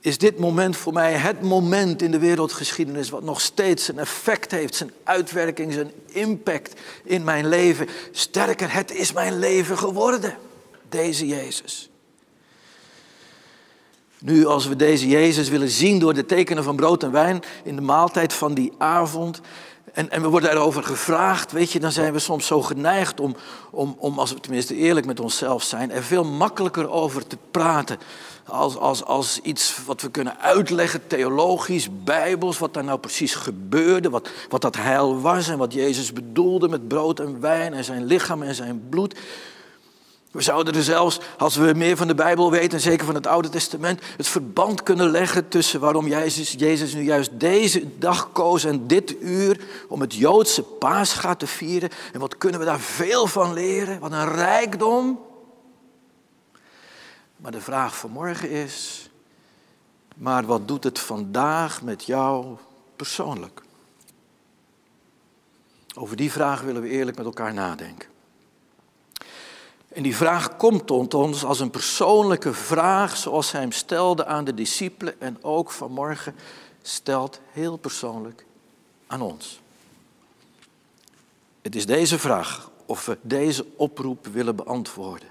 Is 0.00 0.18
dit 0.18 0.38
moment 0.38 0.76
voor 0.76 0.92
mij 0.92 1.12
het 1.12 1.42
moment 1.42 2.02
in 2.02 2.10
de 2.10 2.18
wereldgeschiedenis 2.18 3.10
wat 3.10 3.22
nog 3.22 3.40
steeds 3.40 3.88
een 3.88 3.98
effect 3.98 4.50
heeft, 4.50 4.74
zijn 4.74 4.92
uitwerking, 5.04 5.72
zijn 5.72 5.92
impact 6.06 6.80
in 7.04 7.24
mijn 7.24 7.48
leven? 7.48 7.88
Sterker, 8.12 8.72
het 8.72 8.92
is 8.92 9.12
mijn 9.12 9.38
leven 9.38 9.78
geworden, 9.78 10.38
deze 10.88 11.26
Jezus. 11.26 11.90
Nu, 14.18 14.46
als 14.46 14.66
we 14.66 14.76
deze 14.76 15.08
Jezus 15.08 15.48
willen 15.48 15.68
zien 15.68 15.98
door 15.98 16.14
de 16.14 16.26
tekenen 16.26 16.64
van 16.64 16.76
brood 16.76 17.02
en 17.02 17.12
wijn 17.12 17.42
in 17.64 17.76
de 17.76 17.82
maaltijd 17.82 18.32
van 18.32 18.54
die 18.54 18.72
avond, 18.78 19.40
en, 19.92 20.10
en 20.10 20.22
we 20.22 20.28
worden 20.28 20.50
erover 20.50 20.82
gevraagd, 20.82 21.52
weet 21.52 21.72
je, 21.72 21.80
dan 21.80 21.92
zijn 21.92 22.12
we 22.12 22.18
soms 22.18 22.46
zo 22.46 22.62
geneigd 22.62 23.20
om, 23.20 23.36
om, 23.70 23.96
om, 23.98 24.18
als 24.18 24.32
we 24.32 24.40
tenminste 24.40 24.74
eerlijk 24.74 25.06
met 25.06 25.20
onszelf 25.20 25.62
zijn, 25.62 25.90
er 25.90 26.02
veel 26.02 26.24
makkelijker 26.24 26.90
over 26.90 27.26
te 27.26 27.36
praten. 27.50 27.98
Als, 28.48 28.76
als, 28.76 29.04
als 29.04 29.40
iets 29.42 29.84
wat 29.86 30.00
we 30.00 30.10
kunnen 30.10 30.40
uitleggen, 30.40 31.06
theologisch, 31.06 31.88
bijbels, 32.04 32.58
wat 32.58 32.74
daar 32.74 32.84
nou 32.84 32.98
precies 32.98 33.34
gebeurde, 33.34 34.10
wat, 34.10 34.28
wat 34.48 34.60
dat 34.60 34.76
heil 34.76 35.20
was 35.20 35.48
en 35.48 35.58
wat 35.58 35.72
Jezus 35.72 36.12
bedoelde 36.12 36.68
met 36.68 36.88
brood 36.88 37.20
en 37.20 37.40
wijn 37.40 37.74
en 37.74 37.84
zijn 37.84 38.04
lichaam 38.04 38.42
en 38.42 38.54
zijn 38.54 38.86
bloed. 38.88 39.14
We 40.30 40.42
zouden 40.42 40.74
er 40.74 40.82
zelfs, 40.82 41.20
als 41.38 41.56
we 41.56 41.72
meer 41.76 41.96
van 41.96 42.06
de 42.06 42.14
Bijbel 42.14 42.50
weten, 42.50 42.80
zeker 42.80 43.06
van 43.06 43.14
het 43.14 43.26
Oude 43.26 43.48
Testament, 43.48 44.00
het 44.16 44.28
verband 44.28 44.82
kunnen 44.82 45.10
leggen 45.10 45.48
tussen 45.48 45.80
waarom 45.80 46.06
Jezus, 46.06 46.54
Jezus 46.58 46.94
nu 46.94 47.02
juist 47.02 47.30
deze 47.32 47.98
dag 47.98 48.32
koos 48.32 48.64
en 48.64 48.86
dit 48.86 49.16
uur 49.20 49.60
om 49.88 50.00
het 50.00 50.14
Joodse 50.14 50.62
paascha 50.62 51.34
te 51.34 51.46
vieren. 51.46 51.90
En 52.12 52.20
wat 52.20 52.38
kunnen 52.38 52.60
we 52.60 52.66
daar 52.66 52.80
veel 52.80 53.26
van 53.26 53.52
leren? 53.52 54.00
Wat 54.00 54.12
een 54.12 54.34
rijkdom. 54.34 55.26
Maar 57.38 57.52
de 57.52 57.60
vraag 57.60 57.96
van 57.96 58.10
morgen 58.10 58.50
is, 58.50 59.08
maar 60.16 60.46
wat 60.46 60.68
doet 60.68 60.84
het 60.84 60.98
vandaag 60.98 61.82
met 61.82 62.04
jou 62.04 62.56
persoonlijk? 62.96 63.62
Over 65.94 66.16
die 66.16 66.32
vraag 66.32 66.60
willen 66.60 66.82
we 66.82 66.88
eerlijk 66.88 67.16
met 67.16 67.26
elkaar 67.26 67.54
nadenken. 67.54 68.08
En 69.88 70.02
die 70.02 70.16
vraag 70.16 70.56
komt 70.56 70.86
tot 70.86 71.14
ons 71.14 71.44
als 71.44 71.60
een 71.60 71.70
persoonlijke 71.70 72.54
vraag, 72.54 73.16
zoals 73.16 73.52
hij 73.52 73.60
hem 73.60 73.72
stelde 73.72 74.26
aan 74.26 74.44
de 74.44 74.54
discipelen 74.54 75.20
en 75.20 75.44
ook 75.44 75.70
vanmorgen 75.70 76.34
stelt 76.82 77.40
heel 77.52 77.76
persoonlijk 77.76 78.44
aan 79.06 79.20
ons. 79.20 79.60
Het 81.62 81.76
is 81.76 81.86
deze 81.86 82.18
vraag 82.18 82.70
of 82.86 83.06
we 83.06 83.18
deze 83.22 83.66
oproep 83.76 84.26
willen 84.26 84.56
beantwoorden. 84.56 85.28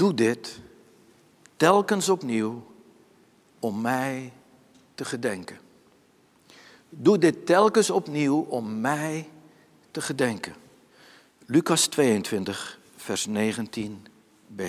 Doe 0.00 0.14
dit 0.14 0.60
telkens 1.56 2.08
opnieuw 2.08 2.66
om 3.58 3.80
mij 3.80 4.32
te 4.94 5.04
gedenken. 5.04 5.58
Doe 6.88 7.18
dit 7.18 7.46
telkens 7.46 7.90
opnieuw 7.90 8.46
om 8.48 8.80
mij 8.80 9.28
te 9.90 10.00
gedenken. 10.00 10.54
Lucas 11.46 11.86
22, 11.86 12.78
vers 12.96 13.28
19b. 13.28 14.62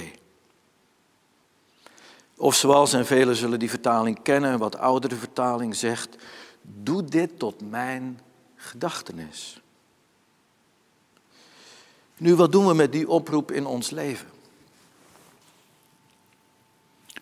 Of 2.38 2.56
zoals, 2.56 2.94
en 2.94 3.06
velen 3.06 3.36
zullen 3.36 3.60
die 3.60 3.70
vertaling 3.70 4.22
kennen, 4.22 4.60
wat 4.60 4.78
oudere 4.78 5.16
vertaling 5.16 5.76
zegt, 5.76 6.16
doe 6.62 7.04
dit 7.04 7.40
tot 7.40 7.70
mijn 7.70 8.20
gedachtenis. 8.56 9.62
Nu, 12.18 12.36
wat 12.36 12.52
doen 12.52 12.68
we 12.68 12.74
met 12.74 12.92
die 12.92 13.10
oproep 13.10 13.52
in 13.52 13.66
ons 13.66 13.90
leven? 13.90 14.31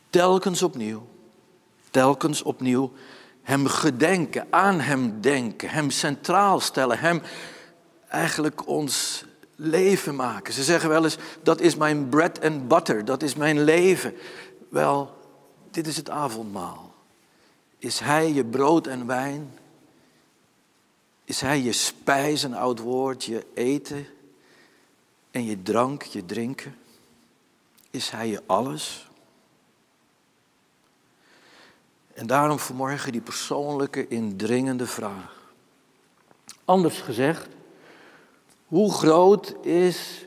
Telkens 0.10 0.64
opnieuw, 0.64 1.08
telkens 1.90 2.42
opnieuw 2.42 2.92
Hem 3.42 3.68
gedenken, 3.68 4.48
aan 4.50 4.80
Hem 4.80 5.22
denken, 5.22 5.70
Hem 5.70 5.90
centraal 5.90 6.60
stellen, 6.60 7.00
Hem 7.00 7.22
eigenlijk 8.08 8.68
ons 8.68 9.24
leven 9.56 10.16
maken. 10.16 10.54
Ze 10.54 10.64
zeggen 10.64 10.90
wel 10.90 11.04
eens, 11.04 11.18
dat 11.44 11.62
is 11.62 11.76
mijn 11.76 12.10
bread 12.10 12.42
and 12.42 12.68
butter, 12.68 13.06
dat 13.06 13.24
is 13.24 13.36
mijn 13.36 13.64
leven. 13.64 14.14
Wel, 14.70 15.18
dit 15.72 15.88
is 15.88 15.98
het 15.98 16.10
avondmaal. 16.10 16.94
Is 17.78 18.00
Hij 18.00 18.34
je 18.34 18.46
brood 18.46 18.88
en 18.88 19.06
wijn? 19.06 19.54
Is 21.26 21.42
Hij 21.42 21.62
je 21.62 21.72
spijs, 21.72 22.44
een 22.44 22.56
oud 22.56 22.80
woord, 22.80 23.24
je 23.24 23.46
eten 23.54 24.08
en 25.32 25.46
je 25.46 25.62
drank, 25.62 26.04
je 26.04 26.26
drinken? 26.26 26.76
Is 27.92 28.10
Hij 28.10 28.28
je 28.28 28.42
alles? 28.46 29.09
En 32.20 32.28
daarom 32.28 32.60
vanmorgen 32.60 33.12
die 33.12 33.22
persoonlijke, 33.22 34.08
indringende 34.08 34.88
vraag. 34.88 35.52
Anders 36.66 37.00
gezegd, 37.00 37.48
hoe 38.66 38.94
groot 38.94 39.56
is 39.62 40.26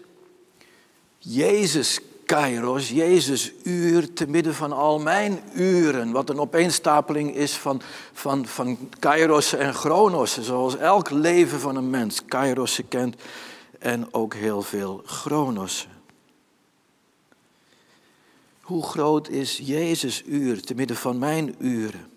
Jezus 1.19 2.01
Kairos, 2.27 2.89
Jezus 2.89 3.53
uur, 3.63 4.13
te 4.13 4.27
midden 4.29 4.55
van 4.55 4.73
al 4.73 4.99
mijn 5.01 5.41
uren? 5.55 6.13
Wat 6.13 6.31
een 6.31 6.41
opeenstapeling 6.41 7.35
is 7.35 7.53
van, 7.53 7.81
van, 8.13 8.47
van 8.47 8.89
Kairos 8.99 9.53
en 9.53 9.75
Chronos, 9.75 10.41
zoals 10.41 10.77
elk 10.77 11.11
leven 11.11 11.61
van 11.61 11.77
een 11.77 11.91
mens 11.91 12.25
Kairos 12.25 12.81
kent 12.89 13.17
en 13.79 14.15
ook 14.15 14.35
heel 14.35 14.63
veel 14.63 15.03
Chronos. 15.05 15.89
Hoe 18.63 18.83
groot 18.83 19.29
is 19.29 19.59
Jezus 19.63 20.23
uur 20.27 20.63
te 20.63 20.75
midden 20.75 20.97
van 20.97 21.19
mijn 21.19 21.55
uren? 21.59 22.11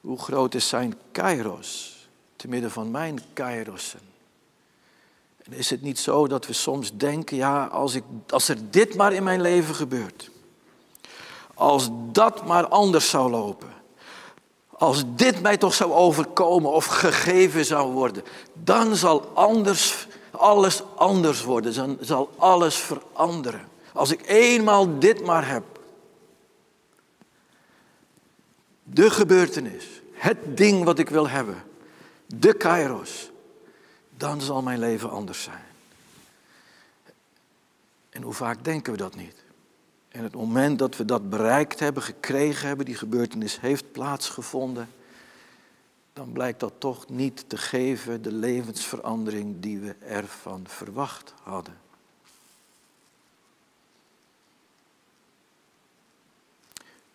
Hoe 0.00 0.18
groot 0.18 0.54
is 0.54 0.68
zijn 0.68 0.94
kairos 1.12 1.96
te 2.36 2.48
midden 2.48 2.70
van 2.70 2.90
mijn 2.90 3.20
kairossen? 3.32 4.00
En 5.42 5.52
is 5.52 5.70
het 5.70 5.82
niet 5.82 5.98
zo 5.98 6.26
dat 6.26 6.46
we 6.46 6.52
soms 6.52 6.96
denken, 6.96 7.36
ja, 7.36 7.64
als, 7.64 7.94
ik, 7.94 8.04
als 8.28 8.48
er 8.48 8.70
dit 8.70 8.94
maar 8.94 9.12
in 9.12 9.22
mijn 9.22 9.40
leven 9.40 9.74
gebeurt, 9.74 10.30
als 11.54 11.88
dat 12.12 12.46
maar 12.46 12.68
anders 12.68 13.10
zou 13.10 13.30
lopen, 13.30 13.72
als 14.68 15.04
dit 15.06 15.42
mij 15.42 15.56
toch 15.56 15.74
zou 15.74 15.92
overkomen 15.92 16.70
of 16.70 16.84
gegeven 16.84 17.64
zou 17.64 17.92
worden, 17.92 18.24
dan 18.52 18.96
zal 18.96 19.30
anders 19.34 20.06
alles 20.32 20.82
anders 20.96 21.42
worden, 21.42 21.74
dan 21.74 21.98
zal 22.00 22.30
alles 22.36 22.76
veranderen. 22.76 23.68
Als 23.92 24.12
ik 24.12 24.26
eenmaal 24.26 24.98
dit 24.98 25.24
maar 25.24 25.48
heb. 25.48 25.64
De 28.82 29.10
gebeurtenis, 29.10 29.86
het 30.12 30.56
ding 30.56 30.84
wat 30.84 30.98
ik 30.98 31.08
wil 31.08 31.28
hebben, 31.28 31.62
de 32.26 32.54
kairos, 32.54 33.30
dan 34.16 34.40
zal 34.40 34.62
mijn 34.62 34.78
leven 34.78 35.10
anders 35.10 35.42
zijn. 35.42 35.64
En 38.10 38.22
hoe 38.22 38.32
vaak 38.32 38.64
denken 38.64 38.92
we 38.92 38.98
dat 38.98 39.14
niet? 39.14 39.44
En 40.08 40.22
het 40.22 40.34
moment 40.34 40.78
dat 40.78 40.96
we 40.96 41.04
dat 41.04 41.30
bereikt 41.30 41.78
hebben, 41.78 42.02
gekregen 42.02 42.66
hebben, 42.66 42.86
die 42.86 42.94
gebeurtenis 42.94 43.60
heeft 43.60 43.92
plaatsgevonden, 43.92 44.88
dan 46.12 46.32
blijkt 46.32 46.60
dat 46.60 46.72
toch 46.78 47.08
niet 47.08 47.44
te 47.48 47.56
geven 47.56 48.22
de 48.22 48.32
levensverandering 48.32 49.60
die 49.60 49.78
we 49.78 49.94
ervan 49.94 50.64
verwacht 50.66 51.34
hadden. 51.42 51.80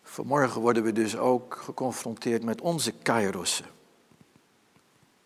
Vanmorgen 0.04 0.62
worden 0.62 0.84
we 0.84 0.92
dus 0.92 1.18
ook 1.18 1.56
geconfronteerd 1.64 2.44
met 2.44 2.62
onze 2.62 2.92
kairossen. 2.92 3.66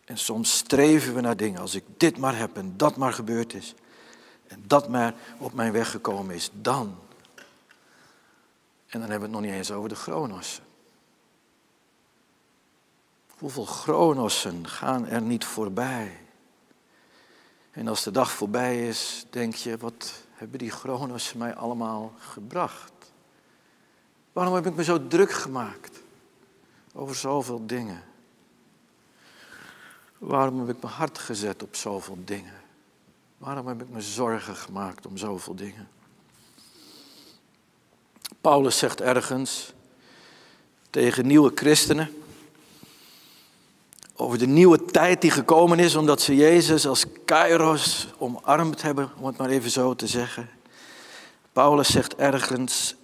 En 0.05 0.17
soms 0.17 0.57
streven 0.57 1.13
we 1.13 1.21
naar 1.21 1.37
dingen. 1.37 1.61
Als 1.61 1.75
ik 1.75 1.83
dit 1.97 2.17
maar 2.17 2.37
heb 2.37 2.57
en 2.57 2.73
dat 2.77 2.95
maar 2.95 3.13
gebeurd 3.13 3.53
is. 3.53 3.75
En 4.47 4.63
dat 4.67 4.89
maar 4.89 5.13
op 5.37 5.53
mijn 5.53 5.71
weg 5.71 5.91
gekomen 5.91 6.35
is, 6.35 6.49
dan. 6.53 6.95
En 8.87 8.99
dan 8.99 9.09
hebben 9.09 9.19
we 9.19 9.23
het 9.23 9.31
nog 9.31 9.41
niet 9.41 9.51
eens 9.51 9.71
over 9.71 9.89
de 9.89 9.95
chronossen. 9.95 10.63
Hoeveel 13.41 13.65
chronossen 13.65 14.67
gaan 14.67 15.07
er 15.07 15.21
niet 15.21 15.45
voorbij? 15.45 16.19
En 17.71 17.87
als 17.87 18.03
de 18.03 18.11
dag 18.11 18.31
voorbij 18.31 18.87
is, 18.87 19.25
denk 19.29 19.55
je, 19.55 19.77
wat 19.77 20.13
hebben 20.31 20.59
die 20.59 20.69
chronossen 20.71 21.37
mij 21.37 21.55
allemaal 21.55 22.13
gebracht? 22.17 22.91
Waarom 24.33 24.53
heb 24.53 24.65
ik 24.65 24.75
me 24.75 24.83
zo 24.83 25.07
druk 25.07 25.31
gemaakt 25.31 26.01
over 26.93 27.15
zoveel 27.15 27.65
dingen? 27.65 28.03
Waarom 30.17 30.59
heb 30.59 30.75
ik 30.75 30.81
mijn 30.81 30.93
hart 30.93 31.17
gezet 31.17 31.63
op 31.63 31.75
zoveel 31.75 32.17
dingen? 32.25 32.61
Waarom 33.37 33.67
heb 33.67 33.81
ik 33.81 33.89
me 33.89 34.01
zorgen 34.01 34.55
gemaakt 34.55 35.05
om 35.05 35.17
zoveel 35.17 35.55
dingen? 35.55 35.87
Paulus 38.41 38.77
zegt 38.77 39.01
ergens 39.01 39.73
tegen 40.89 41.27
nieuwe 41.27 41.51
christenen 41.55 42.20
over 44.21 44.37
de 44.37 44.47
nieuwe 44.47 44.85
tijd 44.85 45.21
die 45.21 45.31
gekomen 45.31 45.79
is 45.79 45.95
omdat 45.95 46.21
ze 46.21 46.35
Jezus 46.35 46.87
als 46.87 47.05
Kairos 47.25 48.07
omarmd 48.17 48.81
hebben, 48.81 49.11
om 49.19 49.25
het 49.25 49.37
maar 49.37 49.49
even 49.49 49.71
zo 49.71 49.95
te 49.95 50.07
zeggen. 50.07 50.49
Paulus 51.53 51.91
zegt 51.91 52.15
ergens 52.15 52.95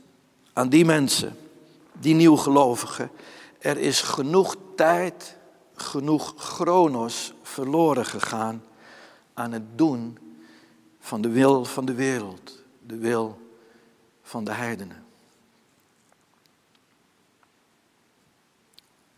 aan 0.53 0.69
die 0.69 0.86
mensen, 0.86 1.38
die 1.93 2.15
nieuwgelovigen, 2.15 3.12
er 3.59 3.77
is 3.77 4.01
genoeg 4.01 4.55
tijd, 4.75 5.38
genoeg 5.75 6.33
chronos 6.38 7.33
verloren 7.43 8.05
gegaan 8.05 8.63
aan 9.33 9.51
het 9.51 9.77
doen 9.77 10.17
van 11.00 11.21
de 11.21 11.29
wil 11.29 11.65
van 11.65 11.86
de 11.86 11.93
wereld, 11.93 12.63
de 12.88 12.97
wil 12.97 13.38
van 14.21 14.43
de 14.43 14.51
heidenen. 14.51 15.06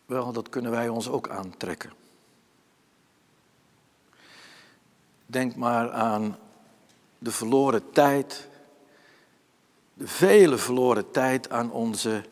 Wel, 0.09 0.31
dat 0.31 0.49
kunnen 0.49 0.71
wij 0.71 0.89
ons 0.89 1.09
ook 1.09 1.29
aantrekken. 1.29 1.91
Denk 5.25 5.55
maar 5.55 5.91
aan 5.91 6.37
de 7.17 7.31
verloren 7.31 7.91
tijd, 7.91 8.47
de 9.93 10.07
vele 10.07 10.57
verloren 10.57 11.11
tijd 11.11 11.49
aan 11.49 11.71
onze 11.71 12.23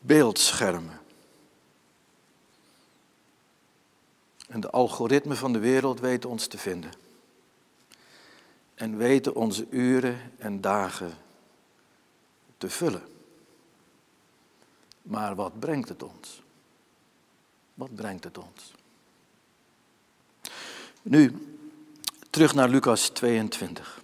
beeldschermen. 0.00 1.00
En 4.48 4.60
de 4.60 4.70
algoritmen 4.70 5.36
van 5.36 5.52
de 5.52 5.58
wereld 5.58 6.00
weten 6.00 6.30
ons 6.30 6.46
te 6.46 6.58
vinden. 6.58 6.90
En 8.74 8.96
weten 8.96 9.34
onze 9.34 9.66
uren 9.70 10.32
en 10.38 10.60
dagen 10.60 11.14
te 12.58 12.70
vullen. 12.70 13.02
Maar 15.02 15.34
wat 15.34 15.60
brengt 15.60 15.88
het 15.88 16.02
ons? 16.02 16.41
Wat 17.74 17.94
brengt 17.94 18.24
het 18.24 18.38
ons? 18.38 18.72
Nu, 21.02 21.32
terug 22.30 22.54
naar 22.54 22.68
Lucas 22.68 23.08
22. 23.08 24.02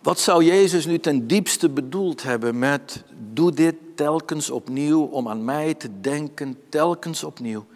Wat 0.00 0.20
zou 0.20 0.44
Jezus 0.44 0.86
nu 0.86 0.98
ten 0.98 1.26
diepste 1.26 1.68
bedoeld 1.68 2.22
hebben 2.22 2.58
met 2.58 3.02
doe 3.18 3.52
dit 3.52 3.74
telkens 3.94 4.50
opnieuw 4.50 5.02
om 5.04 5.28
aan 5.28 5.44
mij 5.44 5.74
te 5.74 6.00
denken, 6.00 6.58
telkens 6.68 7.24
opnieuw, 7.24 7.66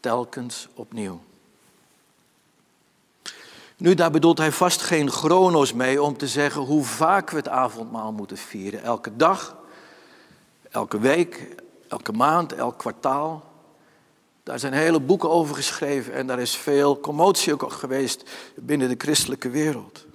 telkens 0.00 0.68
opnieuw. 0.74 1.20
Nu, 3.76 3.94
daar 3.94 4.10
bedoelt 4.10 4.38
hij 4.38 4.52
vast 4.52 4.82
geen 4.82 5.10
chrono's 5.10 5.72
mee 5.72 6.02
om 6.02 6.16
te 6.16 6.28
zeggen 6.28 6.62
hoe 6.62 6.84
vaak 6.84 7.30
we 7.30 7.36
het 7.36 7.48
avondmaal 7.48 8.12
moeten 8.12 8.36
vieren. 8.36 8.82
Elke 8.82 9.16
dag, 9.16 9.56
elke 10.70 10.98
week, 10.98 11.54
elke 11.88 12.12
maand, 12.12 12.52
elk 12.52 12.78
kwartaal. 12.78 13.54
Daar 14.42 14.58
zijn 14.58 14.72
hele 14.72 15.00
boeken 15.00 15.30
over 15.30 15.54
geschreven 15.54 16.12
en 16.12 16.26
daar 16.26 16.40
is 16.40 16.56
veel 16.56 17.00
commotie 17.00 17.52
ook 17.52 17.72
geweest 17.72 18.30
binnen 18.54 18.88
de 18.88 18.94
christelijke 18.98 19.50
wereld. 19.50 20.06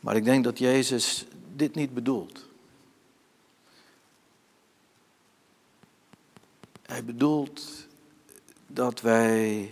Maar 0.00 0.16
ik 0.16 0.24
denk 0.24 0.44
dat 0.44 0.58
Jezus 0.58 1.26
dit 1.54 1.74
niet 1.74 1.94
bedoelt. 1.94 2.44
Hij 6.82 7.04
bedoelt 7.04 7.86
dat 8.66 9.00
wij 9.00 9.70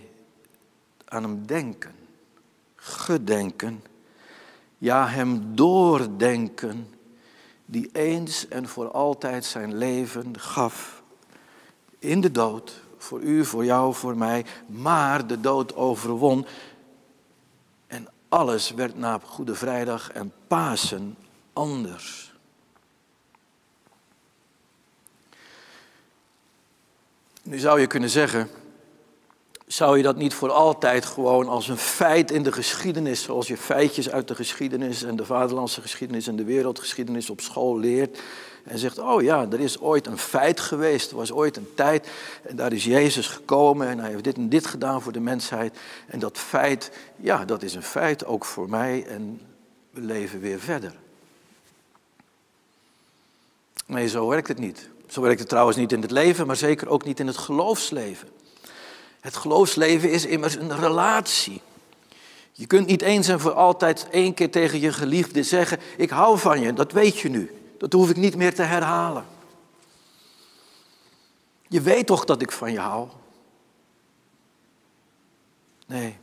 aan 1.05 1.23
hem 1.23 1.45
denken, 1.45 1.95
gedenken, 2.75 3.83
ja 4.77 5.07
hem 5.07 5.55
doordenken 5.55 6.87
die 7.69 7.89
eens 7.93 8.47
en 8.47 8.67
voor 8.67 8.91
altijd 8.91 9.45
zijn 9.45 9.77
leven 9.77 10.39
gaf 10.39 11.03
in 11.99 12.21
de 12.21 12.31
dood, 12.31 12.81
voor 12.97 13.21
u, 13.21 13.45
voor 13.45 13.65
jou, 13.65 13.93
voor 13.93 14.17
mij, 14.17 14.45
maar 14.65 15.27
de 15.27 15.39
dood 15.39 15.75
overwon. 15.75 16.45
En 17.87 18.07
alles 18.29 18.71
werd 18.71 18.97
na 18.97 19.19
Goede 19.23 19.55
Vrijdag 19.55 20.11
en 20.11 20.33
Pasen 20.47 21.17
anders. 21.53 22.33
Nu 27.43 27.59
zou 27.59 27.79
je 27.79 27.87
kunnen 27.87 28.09
zeggen, 28.09 28.49
zou 29.67 29.97
je 29.97 30.03
dat 30.03 30.15
niet 30.15 30.33
voor 30.33 30.51
altijd 30.51 31.05
gewoon 31.05 31.47
als 31.47 31.67
een 31.67 31.77
feit 31.77 32.31
in 32.31 32.43
de 32.43 32.51
geschiedenis, 32.51 33.23
zoals 33.23 33.47
je 33.47 33.57
feitjes 33.57 34.09
uit 34.09 34.27
de 34.27 34.35
geschiedenis 34.35 35.03
en 35.03 35.15
de 35.15 35.25
vaderlandse 35.25 35.81
geschiedenis 35.81 36.27
en 36.27 36.35
de 36.35 36.43
wereldgeschiedenis 36.43 37.29
op 37.29 37.41
school 37.41 37.79
leert, 37.79 38.19
en 38.67 38.79
zegt, 38.79 38.99
oh 38.99 39.21
ja, 39.21 39.47
er 39.51 39.59
is 39.59 39.79
ooit 39.79 40.07
een 40.07 40.17
feit 40.17 40.59
geweest, 40.59 41.11
er 41.11 41.17
was 41.17 41.31
ooit 41.31 41.57
een 41.57 41.69
tijd 41.75 42.07
en 42.41 42.55
daar 42.55 42.73
is 42.73 42.83
Jezus 42.83 43.27
gekomen 43.27 43.87
en 43.87 43.99
hij 43.99 44.11
heeft 44.11 44.23
dit 44.23 44.35
en 44.35 44.49
dit 44.49 44.65
gedaan 44.65 45.01
voor 45.01 45.11
de 45.11 45.19
mensheid. 45.19 45.77
En 46.07 46.19
dat 46.19 46.37
feit, 46.37 46.91
ja, 47.15 47.45
dat 47.45 47.63
is 47.63 47.75
een 47.75 47.83
feit 47.83 48.25
ook 48.25 48.45
voor 48.45 48.69
mij 48.69 49.05
en 49.05 49.41
we 49.89 50.01
leven 50.01 50.39
weer 50.39 50.59
verder. 50.59 50.93
Nee, 53.85 54.07
zo 54.07 54.27
werkt 54.27 54.47
het 54.47 54.59
niet. 54.59 54.89
Zo 55.07 55.21
werkt 55.21 55.39
het 55.39 55.49
trouwens 55.49 55.77
niet 55.77 55.91
in 55.91 56.01
het 56.01 56.11
leven, 56.11 56.47
maar 56.47 56.55
zeker 56.55 56.89
ook 56.89 57.03
niet 57.03 57.19
in 57.19 57.27
het 57.27 57.37
geloofsleven. 57.37 58.27
Het 59.27 59.35
geloofsleven 59.35 60.11
is 60.11 60.25
immers 60.25 60.55
een 60.55 60.79
relatie. 60.79 61.61
Je 62.51 62.67
kunt 62.67 62.87
niet 62.87 63.01
eens 63.01 63.27
en 63.27 63.39
voor 63.39 63.53
altijd 63.53 64.07
één 64.11 64.33
keer 64.33 64.51
tegen 64.51 64.79
je 64.79 64.93
geliefde 64.93 65.43
zeggen: 65.43 65.79
Ik 65.97 66.09
hou 66.09 66.37
van 66.39 66.59
je, 66.59 66.73
dat 66.73 66.91
weet 66.91 67.19
je 67.19 67.29
nu. 67.29 67.51
Dat 67.77 67.93
hoef 67.93 68.09
ik 68.09 68.15
niet 68.15 68.35
meer 68.35 68.55
te 68.55 68.61
herhalen. 68.61 69.25
Je 71.67 71.81
weet 71.81 72.05
toch 72.05 72.25
dat 72.25 72.41
ik 72.41 72.51
van 72.51 72.71
je 72.71 72.79
hou? 72.79 73.07
Nee. 75.87 76.17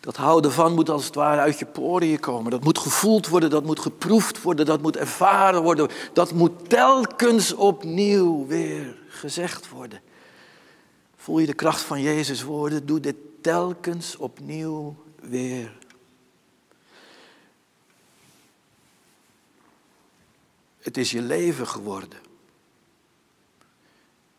Dat 0.00 0.16
houden 0.16 0.52
van 0.52 0.74
moet 0.74 0.90
als 0.90 1.04
het 1.04 1.14
ware 1.14 1.40
uit 1.40 1.58
je 1.58 1.66
poriën 1.66 2.20
komen. 2.20 2.50
Dat 2.50 2.64
moet 2.64 2.78
gevoeld 2.78 3.28
worden, 3.28 3.50
dat 3.50 3.64
moet 3.64 3.80
geproefd 3.80 4.42
worden, 4.42 4.66
dat 4.66 4.82
moet 4.82 4.96
ervaren 4.96 5.62
worden. 5.62 5.88
Dat 6.12 6.32
moet 6.32 6.68
telkens 6.68 7.54
opnieuw 7.54 8.46
weer 8.46 8.96
gezegd 9.08 9.68
worden. 9.68 10.00
Voel 11.30 11.38
je 11.38 11.46
de 11.46 11.54
kracht 11.54 11.80
van 11.80 12.00
Jezus 12.00 12.42
woorden? 12.42 12.86
Doe 12.86 13.00
dit 13.00 13.16
telkens 13.40 14.16
opnieuw 14.16 14.96
weer. 15.20 15.72
Het 20.78 20.96
is 20.96 21.10
je 21.10 21.22
leven 21.22 21.66
geworden. 21.66 22.18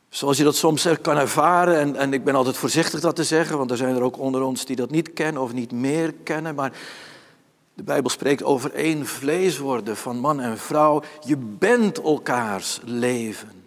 Zoals 0.09 0.37
je 0.37 0.43
dat 0.43 0.55
soms 0.55 0.87
kan 1.01 1.17
ervaren, 1.17 1.77
en, 1.77 1.95
en 1.95 2.13
ik 2.13 2.23
ben 2.23 2.35
altijd 2.35 2.57
voorzichtig 2.57 2.99
dat 2.99 3.15
te 3.15 3.23
zeggen, 3.23 3.57
want 3.57 3.71
er 3.71 3.77
zijn 3.77 3.95
er 3.95 4.03
ook 4.03 4.17
onder 4.17 4.41
ons 4.41 4.65
die 4.65 4.75
dat 4.75 4.89
niet 4.89 5.13
kennen 5.13 5.41
of 5.41 5.53
niet 5.53 5.71
meer 5.71 6.13
kennen, 6.13 6.55
maar 6.55 6.77
de 7.73 7.83
Bijbel 7.83 8.09
spreekt 8.09 8.43
over 8.43 8.73
één 8.73 9.05
vlees 9.05 9.57
worden 9.57 9.97
van 9.97 10.17
man 10.17 10.39
en 10.39 10.57
vrouw. 10.57 11.03
Je 11.25 11.37
bent 11.37 12.01
elkaars 12.01 12.79
leven. 12.83 13.65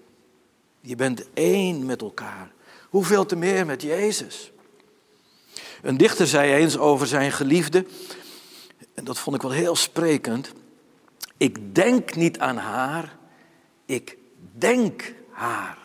Je 0.80 0.96
bent 0.96 1.24
één 1.32 1.87
met 1.87 2.00
elkaar. 2.02 2.52
Hoeveel 2.94 3.26
te 3.26 3.37
meer 3.37 3.66
met 3.66 3.83
Jezus. 3.83 4.52
Een 5.83 5.96
dichter 5.96 6.26
zei 6.26 6.52
eens 6.52 6.78
over 6.78 7.07
zijn 7.07 7.33
geliefde, 7.33 7.87
en 8.94 9.04
dat 9.04 9.18
vond 9.18 9.37
ik 9.37 9.42
wel 9.42 9.50
heel 9.50 9.76
sprekend. 9.76 10.52
Ik 11.37 11.74
denk 11.74 12.14
niet 12.14 12.38
aan 12.38 12.57
haar, 12.57 13.16
ik 13.85 14.18
denk 14.52 15.14
haar. 15.30 15.78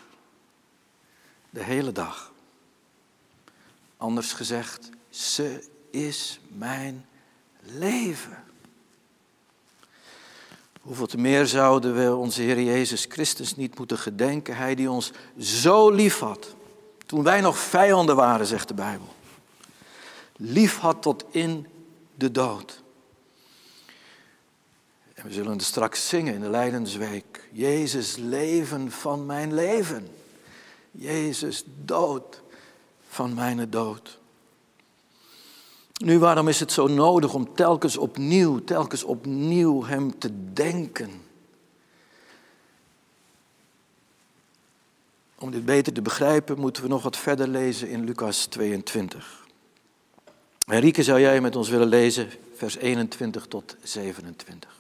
De 1.50 1.64
hele 1.64 1.92
dag. 1.92 2.34
Anders 3.98 4.34
gezegd, 4.34 4.90
ze 5.10 5.64
is 5.92 6.40
mijn 6.48 7.06
leven. 7.62 8.44
Hoeveel 10.82 11.08
te 11.08 11.18
meer 11.18 11.48
zouden 11.48 11.96
we 11.96 12.16
onze 12.16 12.42
Heer 12.42 12.62
Jezus 12.62 13.06
Christus 13.10 13.56
niet 13.56 13.78
moeten 13.78 13.98
gedenken, 13.98 14.56
Hij 14.56 14.76
die 14.76 14.92
ons 14.92 15.12
zo 15.40 15.90
lief 15.90 16.20
had, 16.20 16.58
toen 17.10 17.24
wij 17.24 17.42
nog 17.42 17.58
vijanden 17.58 18.16
waren, 18.16 18.46
zegt 18.46 18.68
de 18.68 18.74
Bijbel. 18.74 19.08
Lief 20.36 20.78
had 20.78 21.02
tot 21.02 21.26
in 21.32 21.68
de 22.16 22.32
dood. 22.32 22.82
En 25.14 25.24
we 25.28 25.34
zullen 25.34 25.60
straks 25.60 26.08
zingen 26.08 26.34
in 26.34 26.42
de 26.42 26.50
Lijdensweek. 26.50 27.50
Jezus, 27.52 28.16
leven 28.16 28.92
van 28.92 29.26
mijn 29.26 29.54
leven. 29.54 30.08
Jezus, 30.92 31.64
dood 31.84 32.42
van 33.08 33.34
mijn 33.34 33.70
dood. 33.70 34.20
Nu, 35.98 36.20
waarom 36.20 36.48
is 36.48 36.60
het 36.60 36.72
zo 36.72 36.88
nodig 36.88 37.34
om 37.34 37.54
telkens 37.54 37.98
opnieuw, 37.98 38.64
telkens 38.64 39.04
opnieuw 39.04 39.84
Hem 39.84 40.20
te 40.20 40.54
denken? 40.54 41.22
Om 45.40 45.52
dit 45.52 45.66
beter 45.66 45.94
te 45.94 46.02
begrijpen, 46.02 46.60
moeten 46.60 46.84
we 46.84 46.90
nog 46.90 47.04
wat 47.04 47.18
verder 47.18 47.48
lezen 47.48 47.90
in 47.90 48.04
Lucas 48.04 48.46
22. 48.46 49.48
Henrike, 50.66 51.04
zou 51.04 51.20
jij 51.20 51.42
met 51.42 51.56
ons 51.56 51.70
willen 51.70 51.88
lezen, 51.88 52.30
vers 52.56 52.78
21 52.78 53.46
tot 53.48 53.76
27. 53.84 54.80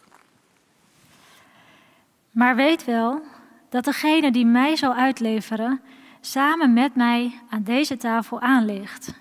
Maar 2.32 2.56
weet 2.56 2.86
wel 2.86 3.22
dat 3.70 3.84
degene 3.84 4.32
die 4.32 4.46
mij 4.46 4.76
zal 4.76 4.94
uitleveren, 4.94 5.82
samen 6.22 6.74
met 6.74 6.96
mij 6.96 7.40
aan 7.50 7.64
deze 7.64 7.98
tafel 7.98 8.42
aanligt. 8.42 9.14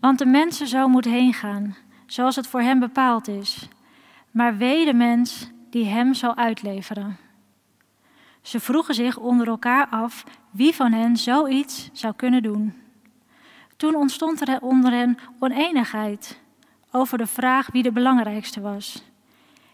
Want 0.00 0.18
de 0.18 0.26
mensen 0.26 0.66
zo 0.66 0.88
moet 0.88 1.04
heen 1.04 1.34
gaan, 1.34 1.76
zoals 2.06 2.36
het 2.36 2.46
voor 2.46 2.60
hem 2.60 2.78
bepaald 2.78 3.28
is. 3.28 3.68
Maar 4.30 4.56
wee 4.56 4.84
de 4.84 4.94
mens 4.94 5.50
die 5.70 5.84
hem 5.84 6.14
zal 6.14 6.36
uitleveren. 6.36 7.16
Ze 8.42 8.60
vroegen 8.60 8.94
zich 8.94 9.16
onder 9.16 9.48
elkaar 9.48 9.86
af 9.86 10.24
wie 10.50 10.74
van 10.74 10.92
hen 10.92 11.16
zoiets 11.16 11.90
zou 11.92 12.14
kunnen 12.14 12.42
doen. 12.42 12.74
Toen 13.76 13.94
ontstond 13.94 14.48
er 14.48 14.60
onder 14.60 14.92
hen 14.92 15.18
oneenigheid 15.38 16.40
over 16.90 17.18
de 17.18 17.26
vraag 17.26 17.68
wie 17.72 17.82
de 17.82 17.92
belangrijkste 17.92 18.60
was. 18.60 19.02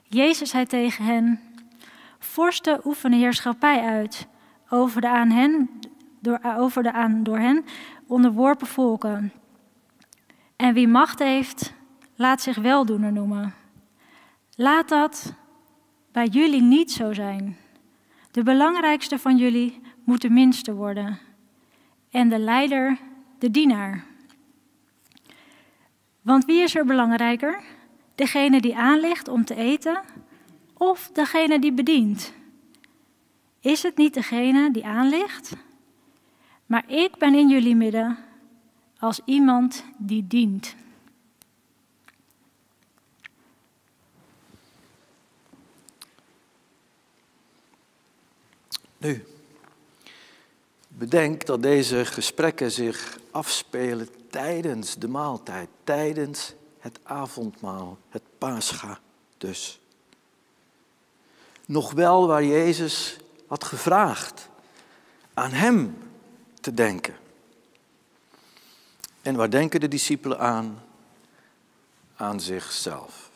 Jezus 0.02 0.50
zei 0.50 0.66
tegen 0.66 1.04
hen: 1.04 1.40
Vorsten 2.18 2.81
oefenen 2.85 3.18
heerschappij 3.18 3.83
uit 3.83 4.28
over 4.68 5.00
de 5.00 5.09
aan 5.09 5.31
hen, 5.31 5.70
door, 6.20 6.40
over 6.57 6.83
de 6.83 6.92
aan 6.92 7.22
door 7.22 7.38
hen 7.38 7.64
onderworpen 8.07 8.66
volken. 8.66 9.33
En 10.57 10.74
wie 10.74 10.88
macht 10.88 11.18
heeft, 11.18 11.72
laat 12.16 12.42
zich 12.42 12.57
weldoener 12.57 13.12
noemen. 13.12 13.54
Laat 14.54 14.88
dat 14.88 15.35
bij 16.12 16.26
jullie 16.26 16.62
niet 16.62 16.92
zo 16.92 17.12
zijn. 17.12 17.57
De 18.30 18.42
belangrijkste 18.42 19.18
van 19.18 19.36
jullie 19.36 19.80
moet 20.04 20.20
de 20.20 20.30
minste 20.30 20.74
worden. 20.74 21.18
En 22.10 22.28
de 22.28 22.38
leider 22.38 22.98
de 23.38 23.50
dienaar. 23.50 24.04
Want 26.20 26.44
wie 26.44 26.62
is 26.62 26.74
er 26.74 26.84
belangrijker? 26.84 27.62
Degene 28.14 28.60
die 28.60 28.76
aanlegt 28.76 29.28
om 29.28 29.44
te 29.44 29.54
eten 29.54 30.00
of 30.74 31.10
degene 31.12 31.58
die 31.58 31.72
bedient? 31.72 32.32
Is 33.60 33.82
het 33.82 33.96
niet 33.96 34.14
degene 34.14 34.70
die 34.70 34.86
aanligt? 34.86 35.56
Maar 36.66 36.84
ik 36.86 37.16
ben 37.18 37.34
in 37.34 37.48
jullie 37.48 37.76
midden 37.76 38.18
als 38.98 39.20
iemand 39.24 39.84
die 39.96 40.26
dient. 40.26 40.76
Nu, 48.98 49.24
bedenk 50.88 51.46
dat 51.46 51.62
deze 51.62 52.04
gesprekken 52.04 52.70
zich 52.70 53.18
afspelen 53.30 54.08
tijdens 54.30 54.94
de 54.94 55.08
maaltijd, 55.08 55.68
tijdens 55.84 56.54
het 56.78 56.98
avondmaal, 57.02 57.98
het 58.08 58.22
paascha 58.38 59.00
dus. 59.38 59.80
Nog 61.66 61.92
wel 61.92 62.26
waar 62.26 62.44
Jezus 62.44 63.16
had 63.46 63.64
gevraagd 63.64 64.48
aan 65.34 65.50
hem 65.50 65.98
te 66.61 66.74
denken. 66.74 67.16
En 69.22 69.37
waar 69.37 69.50
denken 69.50 69.80
de 69.80 69.88
discipelen 69.88 70.38
aan? 70.38 70.82
Aan 72.16 72.40
zichzelf. 72.40 73.30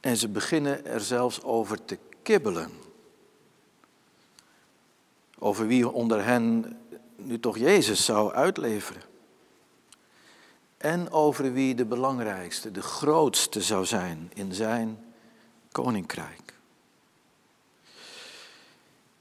En 0.00 0.16
ze 0.16 0.28
beginnen 0.28 0.86
er 0.86 1.00
zelfs 1.00 1.42
over 1.42 1.84
te 1.84 1.98
kibbelen. 2.22 2.70
Over 5.38 5.66
wie 5.66 5.90
onder 5.90 6.24
hen 6.24 6.78
nu 7.16 7.40
toch 7.40 7.58
Jezus 7.58 8.04
zou 8.04 8.32
uitleveren. 8.32 9.02
En 10.76 11.10
over 11.10 11.52
wie 11.52 11.74
de 11.74 11.84
belangrijkste, 11.84 12.70
de 12.70 12.82
grootste 12.82 13.62
zou 13.62 13.84
zijn 13.84 14.30
in 14.34 14.54
zijn 14.54 14.98
koninkrijk. 15.72 16.48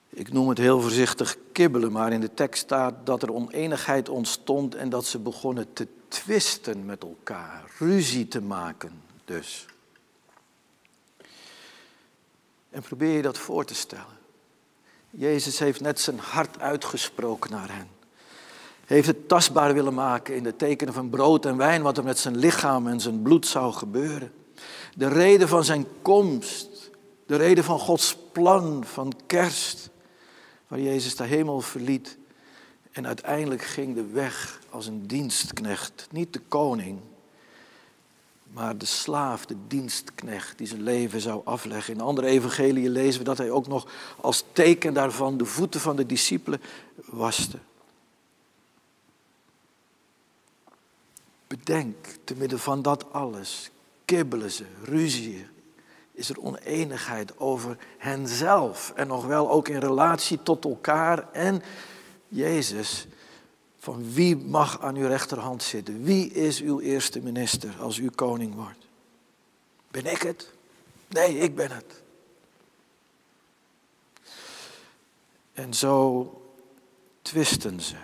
Ik 0.10 0.34
noem 0.34 0.50
het 0.50 0.58
heel 0.58 0.82
voorzichtig 0.82 1.38
kibbelen, 1.52 1.92
maar 1.92 2.12
in 2.12 2.22
de 2.22 2.34
tekst 2.34 2.64
staat 2.64 3.06
dat 3.06 3.22
er 3.22 3.34
oneenigheid 3.34 4.10
ontstond 4.10 4.76
en 4.76 4.90
dat 4.90 5.06
ze 5.06 5.20
begonnen 5.20 5.74
te 5.74 5.88
twisten 6.08 6.86
met 6.86 7.04
elkaar, 7.04 7.72
ruzie 7.78 8.28
te 8.28 8.42
maken 8.42 9.02
dus. 9.26 9.66
En 12.70 12.82
probeer 12.82 13.16
je 13.16 13.22
dat 13.22 13.38
voor 13.38 13.66
te 13.66 13.76
stellen. 13.76 14.17
Jezus 15.10 15.60
heeft 15.60 15.82
net 15.82 16.00
zijn 16.00 16.20
hart 16.20 16.60
uitgesproken 16.60 17.52
naar 17.52 17.76
hen. 17.76 17.88
Heeft 18.86 19.08
het 19.08 19.28
tastbaar 19.28 19.74
willen 19.74 19.94
maken 19.94 20.36
in 20.36 20.44
de 20.44 20.56
tekenen 20.56 20.94
van 20.94 21.10
brood 21.10 21.46
en 21.46 21.58
wijn, 21.58 21.82
wat 21.82 21.98
er 21.98 22.04
met 22.04 22.20
zijn 22.20 22.38
lichaam 22.38 22.88
en 22.88 23.00
zijn 23.00 23.22
bloed 23.22 23.48
zou 23.48 23.74
gebeuren. 23.74 24.32
De 24.96 25.08
reden 25.08 25.48
van 25.48 25.64
zijn 25.64 25.86
komst, 26.02 26.92
de 27.26 27.36
reden 27.36 27.64
van 27.64 27.80
Gods 27.80 28.18
plan 28.32 28.84
van 28.86 29.14
kerst, 29.26 29.90
waar 30.68 30.80
Jezus 30.80 31.16
de 31.16 31.24
hemel 31.24 31.62
verliet 31.62 32.18
en 32.92 33.08
uiteindelijk 33.08 33.62
ging 33.62 33.96
de 33.96 34.06
weg 34.06 34.60
als 34.70 34.88
een 34.88 35.08
dienstknecht, 35.08 36.08
niet 36.12 36.34
de 36.34 36.42
koning, 36.48 37.00
maar 38.58 38.78
de 38.78 38.86
slaaf, 38.86 39.46
de 39.46 39.56
dienstknecht 39.68 40.58
die 40.58 40.68
zijn 40.68 40.84
leven 40.84 41.22
zou 41.22 41.42
afleggen. 41.46 41.94
In 41.94 42.02
andere 42.02 42.28
evangeliën 42.28 42.90
lezen 42.90 43.20
we 43.20 43.26
dat 43.26 43.38
hij 43.38 43.52
ook 43.52 43.68
nog 43.68 43.88
als 44.22 44.44
teken 44.52 44.94
daarvan 44.94 45.38
de 45.38 45.46
voeten 45.46 45.80
van 45.80 45.96
de 45.96 46.06
discipelen 46.06 46.62
waste. 47.06 47.58
Bedenk, 51.48 51.96
te 52.24 52.36
midden 52.36 52.60
van 52.60 52.82
dat 52.82 53.14
alles, 53.14 53.70
kibbelen 54.06 54.52
ze, 54.52 54.66
ruzieën, 54.84 55.48
is 56.12 56.30
er 56.30 56.42
oneenigheid 56.42 57.40
over 57.40 57.78
henzelf 57.98 58.92
en 58.96 59.08
nog 59.08 59.26
wel 59.26 59.50
ook 59.50 59.68
in 59.68 59.80
relatie 59.80 60.44
tot 60.44 60.66
elkaar 60.66 61.32
en 61.32 61.62
Jezus. 62.28 63.08
Van 63.88 64.14
wie 64.14 64.36
mag 64.36 64.82
aan 64.82 64.96
uw 64.96 65.08
rechterhand 65.08 65.64
zitten? 65.64 66.04
Wie 66.04 66.32
is 66.32 66.62
uw 66.62 66.80
eerste 66.80 67.20
minister 67.20 67.82
als 67.82 67.98
u 67.98 68.10
koning 68.10 68.56
wordt? 68.56 68.88
Ben 69.92 70.06
ik 70.06 70.22
het? 70.22 70.54
Nee, 71.08 71.38
ik 71.38 71.56
ben 71.56 71.72
het. 71.72 72.02
En 75.54 75.74
zo 75.74 76.32
twisten 77.22 77.82
ze. 77.82 77.96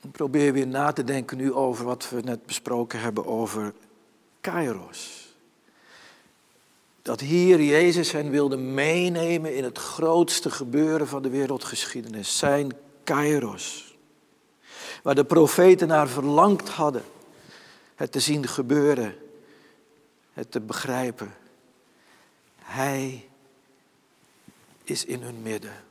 Ik 0.00 0.12
probeer 0.12 0.52
weer 0.52 0.66
na 0.66 0.92
te 0.92 1.04
denken 1.04 1.36
nu 1.36 1.52
over 1.52 1.84
wat 1.84 2.08
we 2.08 2.20
net 2.20 2.46
besproken 2.46 3.00
hebben 3.00 3.26
over 3.26 3.74
Kairos. 4.40 5.21
Dat 7.02 7.20
hier 7.20 7.62
Jezus 7.62 8.12
hen 8.12 8.30
wilde 8.30 8.56
meenemen 8.56 9.56
in 9.56 9.64
het 9.64 9.78
grootste 9.78 10.50
gebeuren 10.50 11.08
van 11.08 11.22
de 11.22 11.28
wereldgeschiedenis, 11.28 12.38
zijn 12.38 12.72
Kairos. 13.04 13.96
Waar 15.02 15.14
de 15.14 15.24
profeten 15.24 15.88
naar 15.88 16.08
verlangd 16.08 16.68
hadden 16.68 17.02
het 17.94 18.12
te 18.12 18.20
zien 18.20 18.48
gebeuren, 18.48 19.16
het 20.32 20.50
te 20.50 20.60
begrijpen. 20.60 21.34
Hij 22.58 23.28
is 24.84 25.04
in 25.04 25.22
hun 25.22 25.42
midden. 25.42 25.84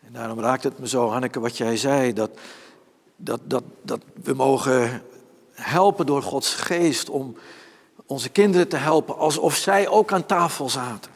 En 0.00 0.12
daarom 0.12 0.40
raakt 0.40 0.64
het 0.64 0.78
me 0.78 0.88
zo, 0.88 1.08
Hanneke, 1.08 1.40
wat 1.40 1.56
jij 1.56 1.76
zei, 1.76 2.12
dat, 2.12 2.38
dat, 3.16 3.40
dat, 3.44 3.64
dat 3.82 4.00
we 4.22 4.34
mogen 4.34 5.02
helpen 5.52 6.06
door 6.06 6.22
Gods 6.22 6.54
geest 6.54 7.08
om 7.08 7.36
onze 8.06 8.28
kinderen 8.28 8.68
te 8.68 8.76
helpen 8.76 9.18
alsof 9.18 9.56
zij 9.56 9.88
ook 9.88 10.12
aan 10.12 10.26
tafel 10.26 10.68
zaten. 10.68 11.12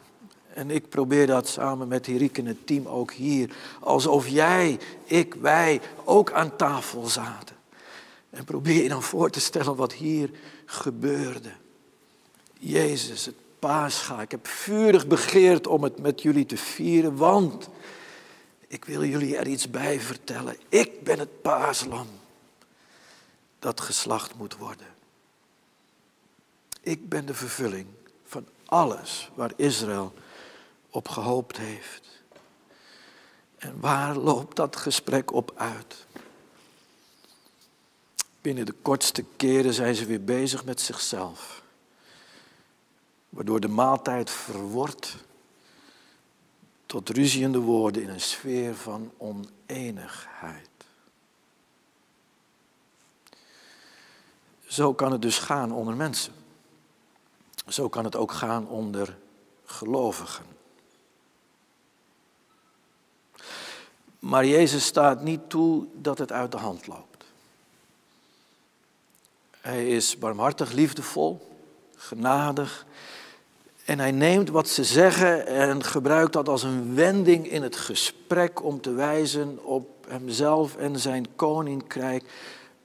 En 0.55 0.71
ik 0.71 0.89
probeer 0.89 1.27
dat 1.27 1.49
samen 1.49 1.89
met 1.89 2.07
Hierike 2.07 2.41
en 2.41 2.47
het 2.47 2.67
team 2.67 2.87
ook 2.87 3.13
hier. 3.13 3.51
Alsof 3.81 4.29
jij, 4.29 4.79
ik, 5.05 5.35
wij 5.35 5.81
ook 6.05 6.33
aan 6.33 6.57
tafel 6.57 7.07
zaten. 7.07 7.57
En 8.31 8.45
probeer 8.45 8.83
je 8.83 8.89
dan 8.89 9.03
voor 9.03 9.31
te 9.31 9.41
stellen 9.41 9.77
wat 9.77 9.93
hier 9.93 10.31
gebeurde. 10.67 11.53
Jezus, 12.59 13.27
het 13.27 13.35
paascha. 13.59 14.21
Ik 14.21 14.31
heb 14.31 14.47
vurig 14.47 15.07
begeerd 15.07 15.67
om 15.67 15.83
het 15.83 15.99
met 15.99 16.23
jullie 16.23 16.47
te 16.47 16.57
vieren, 16.57 17.17
want 17.17 17.69
ik 18.69 18.85
wil 18.85 19.05
jullie 19.05 19.37
er 19.37 19.47
iets 19.47 19.71
bij 19.71 20.01
vertellen. 20.01 20.57
Ik 20.69 21.05
ben 21.05 21.19
het 21.19 21.43
paaslam. 21.43 22.07
dat 23.59 23.81
geslacht 23.81 24.35
moet 24.35 24.57
worden. 24.57 24.87
Ik 26.89 27.09
ben 27.09 27.27
de 27.27 27.35
vervulling 27.35 27.87
van 28.25 28.47
alles 28.65 29.31
waar 29.35 29.53
Israël 29.57 30.15
op 30.91 31.09
gehoopt 31.09 31.57
heeft. 31.57 32.23
En 33.57 33.81
waar 33.81 34.17
loopt 34.17 34.57
dat 34.57 34.77
gesprek 34.77 35.33
op 35.33 35.53
uit? 35.57 36.07
Binnen 38.41 38.67
de 38.67 38.73
kortste 38.73 39.25
keren 39.37 39.75
zijn 39.75 39.95
ze 39.95 40.05
weer 40.07 40.25
bezig 40.25 40.65
met 40.65 40.81
zichzelf. 40.81 41.63
Waardoor 43.29 43.61
de 43.61 43.69
maaltijd 43.69 44.31
verwordt 44.31 45.17
tot 46.87 47.09
ruziende 47.09 47.59
woorden 47.59 48.03
in 48.03 48.09
een 48.09 48.21
sfeer 48.21 48.75
van 48.75 49.13
oneenigheid. 49.17 50.69
Zo 54.67 54.95
kan 54.95 55.13
het 55.13 55.23
dus 55.23 55.39
gaan 55.39 55.73
onder 55.73 55.97
mensen. 55.97 56.38
Zo 57.69 57.89
kan 57.89 58.05
het 58.05 58.17
ook 58.17 58.33
gaan 58.33 58.69
onder 58.69 59.17
gelovigen. 59.65 60.45
Maar 64.19 64.47
Jezus 64.47 64.85
staat 64.85 65.23
niet 65.23 65.41
toe 65.51 65.85
dat 65.95 66.19
het 66.19 66.33
uit 66.33 66.53
de 66.53 66.59
hand 66.59 66.87
loopt. 66.87 67.25
Hij 69.61 69.89
is 69.89 70.19
barmhartig, 70.19 70.73
liefdevol, 70.73 71.49
genadig. 71.97 72.87
En 73.85 73.99
hij 73.99 74.13
neemt 74.13 74.49
wat 74.49 74.69
ze 74.69 74.85
zeggen 74.85 75.47
en 75.47 75.85
gebruikt 75.85 76.33
dat 76.33 76.49
als 76.49 76.63
een 76.63 76.95
wending 76.95 77.51
in 77.51 77.63
het 77.63 77.77
gesprek 77.77 78.63
om 78.63 78.81
te 78.81 78.93
wijzen 78.93 79.65
op 79.65 80.07
hemzelf 80.09 80.77
en 80.77 80.99
zijn 80.99 81.27
koninkrijk, 81.37 82.25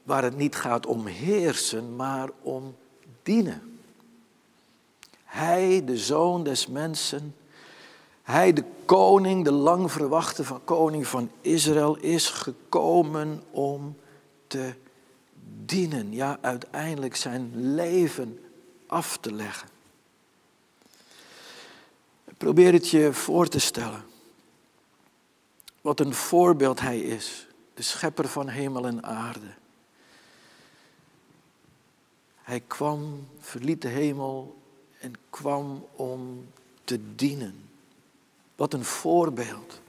waar 0.03 0.23
het 0.23 0.37
niet 0.37 0.55
gaat 0.55 0.85
om 0.85 1.05
heersen, 1.05 1.95
maar 1.95 2.29
om 2.41 2.75
dienen. 3.23 3.72
Hij, 5.33 5.85
de 5.85 5.97
zoon 5.97 6.43
des 6.43 6.67
mensen, 6.67 7.35
hij, 8.21 8.53
de 8.53 8.63
koning, 8.85 9.43
de 9.43 9.51
lang 9.51 9.91
verwachte 9.91 10.43
van 10.43 10.63
koning 10.63 11.07
van 11.07 11.31
Israël, 11.41 11.97
is 11.97 12.29
gekomen 12.29 13.43
om 13.51 13.97
te 14.47 14.73
dienen. 15.65 16.13
Ja, 16.13 16.37
uiteindelijk 16.41 17.15
zijn 17.15 17.73
leven 17.75 18.39
af 18.87 19.17
te 19.17 19.31
leggen. 19.31 19.67
Probeer 22.37 22.73
het 22.73 22.89
je 22.89 23.13
voor 23.13 23.47
te 23.47 23.59
stellen. 23.59 24.03
Wat 25.81 25.99
een 25.99 26.13
voorbeeld 26.13 26.79
hij 26.79 26.99
is, 26.99 27.47
de 27.73 27.81
schepper 27.81 28.27
van 28.27 28.47
hemel 28.47 28.85
en 28.87 29.03
aarde. 29.03 29.53
Hij 32.41 32.59
kwam, 32.67 33.27
verliet 33.39 33.81
de 33.81 33.87
hemel 33.87 34.61
en 35.03 35.13
kwam 35.29 35.85
om 35.95 36.47
te 36.83 36.99
dienen. 37.15 37.69
Wat 38.55 38.73
een 38.73 38.85
voorbeeld. 38.85 39.81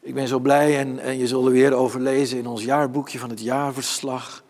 Ik 0.00 0.14
ben 0.14 0.28
zo 0.28 0.38
blij 0.38 0.78
en, 0.78 0.98
en 0.98 1.18
je 1.18 1.26
zult 1.26 1.46
er 1.46 1.52
weer 1.52 1.72
over 1.72 2.00
lezen 2.00 2.38
in 2.38 2.46
ons 2.46 2.62
jaarboekje 2.62 3.18
van 3.18 3.30
het 3.30 3.40
jaarverslag. 3.40 4.44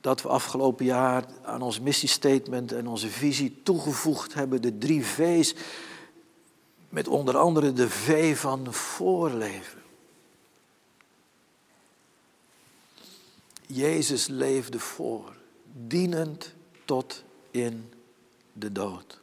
Dat 0.00 0.22
we 0.22 0.28
afgelopen 0.28 0.84
jaar 0.84 1.24
aan 1.42 1.62
ons 1.62 1.80
missiestatement 1.80 2.72
en 2.72 2.86
onze 2.86 3.08
visie 3.08 3.60
toegevoegd 3.62 4.34
hebben 4.34 4.62
de 4.62 4.78
drie 4.78 5.04
V's. 5.04 5.54
Met 6.88 7.08
onder 7.08 7.36
andere 7.36 7.72
de 7.72 7.88
V 7.88 8.38
van 8.38 8.72
voorleven. 8.72 9.82
Jezus 13.66 14.26
leefde 14.26 14.78
voor, 14.78 15.32
dienend 15.72 16.54
tot 16.84 17.22
in 17.50 17.90
de 18.52 18.72
dood. 18.72 19.20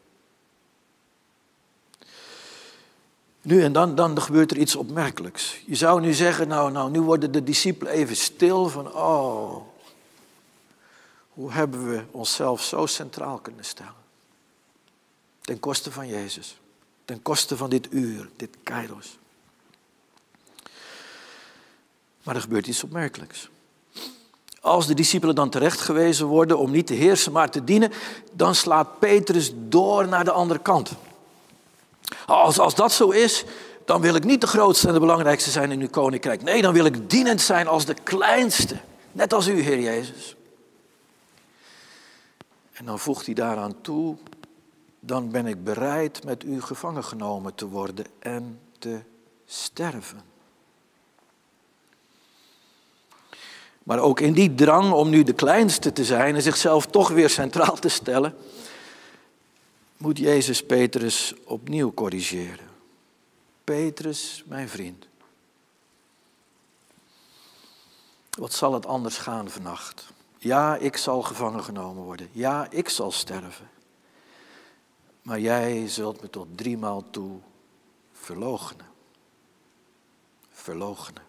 Nu 3.42 3.64
en 3.64 3.74
dan, 3.74 3.96
dan 3.96 4.22
gebeurt 4.22 4.52
er 4.52 4.58
iets 4.58 4.76
opmerkelijks. 4.76 5.62
Je 5.66 5.76
zou 5.76 6.02
nu 6.02 6.14
zeggen, 6.14 6.48
nou, 6.48 6.72
nou, 6.72 6.92
nu 6.92 7.02
worden 7.02 7.32
de 7.32 7.44
discipelen 7.44 7.94
even 7.94 8.16
stil 8.16 8.70
van, 8.70 8.94
oh, 8.94 9.68
hoe 11.30 11.52
hebben 11.52 11.90
we 11.90 12.04
onszelf 12.12 12.64
zo 12.64 12.86
centraal 12.86 13.38
kunnen 13.38 13.66
stellen? 13.66 14.06
Ten 15.42 15.60
koste 15.60 15.92
van 15.92 16.08
Jezus, 16.08 16.58
ten 17.06 17.22
koste 17.22 17.58
van 17.58 17.70
dit 17.70 17.88
uur, 17.94 18.30
dit 18.36 18.58
kairos. 18.64 19.18
Maar 22.24 22.36
er 22.36 22.42
gebeurt 22.42 22.68
iets 22.68 22.84
opmerkelijks. 22.84 23.50
Als 24.68 24.88
de 24.88 24.94
discipelen 24.94 25.36
dan 25.36 25.50
terechtgewezen 25.50 26.26
worden 26.26 26.58
om 26.58 26.72
niet 26.72 26.88
te 26.88 26.94
heersen, 26.94 27.32
maar 27.32 27.50
te 27.50 27.64
dienen, 27.64 27.92
dan 28.32 28.56
slaat 28.56 29.00
Petrus 29.00 29.52
door 29.56 30.08
naar 30.08 30.24
de 30.24 30.32
andere 30.32 30.60
kant. 30.60 30.92
Als, 32.26 32.60
als 32.60 32.76
dat 32.76 32.92
zo 32.92 33.10
is, 33.10 33.46
dan 33.86 34.02
wil 34.02 34.16
ik 34.16 34.24
niet 34.24 34.42
de 34.42 34.48
grootste 34.48 34.88
en 34.88 34.94
de 34.94 35.00
belangrijkste 35.00 35.50
zijn 35.50 35.72
in 35.72 35.82
uw 35.82 35.90
koninkrijk. 35.90 36.44
Nee, 36.44 36.62
dan 36.62 36.74
wil 36.74 36.86
ik 36.86 37.10
dienend 37.10 37.42
zijn 37.42 37.68
als 37.68 37.86
de 37.86 37.96
kleinste. 38.04 38.78
Net 39.12 39.34
als 39.34 39.48
u, 39.48 39.62
Heer 39.62 39.80
Jezus. 39.80 40.36
En 42.74 42.86
dan 42.86 43.00
voegt 43.00 43.26
hij 43.26 43.36
daaraan 43.36 43.82
toe, 43.82 44.16
dan 45.00 45.32
ben 45.32 45.46
ik 45.46 45.64
bereid 45.64 46.24
met 46.24 46.44
u 46.44 46.62
gevangen 46.62 47.04
genomen 47.04 47.56
te 47.56 47.68
worden 47.68 48.06
en 48.20 48.60
te 48.80 49.00
sterven. 49.46 50.22
Maar 53.88 54.00
ook 54.00 54.20
in 54.20 54.34
die 54.34 54.56
drang 54.56 54.92
om 54.92 55.10
nu 55.10 55.24
de 55.24 55.34
kleinste 55.34 55.94
te 55.94 56.06
zijn 56.06 56.36
en 56.36 56.42
zichzelf 56.42 56.86
toch 56.86 57.10
weer 57.10 57.30
centraal 57.30 57.76
te 57.76 57.90
stellen, 57.90 58.36
moet 59.98 60.18
Jezus 60.18 60.64
Petrus 60.64 61.34
opnieuw 61.44 61.94
corrigeren. 61.94 62.68
Petrus, 63.64 64.44
mijn 64.46 64.70
vriend. 64.70 65.08
Wat 68.30 68.54
zal 68.54 68.74
het 68.74 68.86
anders 68.86 69.18
gaan 69.18 69.50
vannacht? 69.50 70.06
Ja, 70.38 70.76
ik 70.76 70.98
zal 70.98 71.22
gevangen 71.22 71.64
genomen 71.64 72.04
worden. 72.04 72.30
Ja, 72.32 72.68
ik 72.70 72.90
zal 72.90 73.12
sterven. 73.12 73.70
Maar 75.22 75.40
jij 75.40 75.88
zult 75.88 76.22
me 76.22 76.30
tot 76.30 76.48
driemaal 76.56 77.04
toe 77.10 77.40
verloochenen. 78.14 78.88
Verloochenen. 80.52 81.27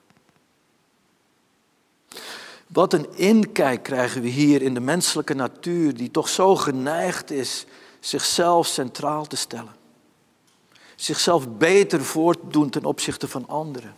Wat 2.68 2.92
een 2.92 3.16
inkijk 3.16 3.82
krijgen 3.82 4.22
we 4.22 4.28
hier 4.28 4.62
in 4.62 4.74
de 4.74 4.80
menselijke 4.80 5.34
natuur, 5.34 5.96
die 5.96 6.10
toch 6.10 6.28
zo 6.28 6.56
geneigd 6.56 7.30
is 7.30 7.66
zichzelf 8.00 8.66
centraal 8.66 9.26
te 9.26 9.36
stellen. 9.36 9.76
Zichzelf 10.96 11.48
beter 11.56 12.04
voortdoen 12.04 12.70
ten 12.70 12.84
opzichte 12.84 13.28
van 13.28 13.48
anderen. 13.48 13.94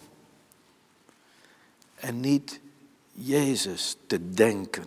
En 1.95 2.21
niet 2.21 2.61
Jezus 3.13 3.97
te 4.07 4.31
denken. 4.31 4.85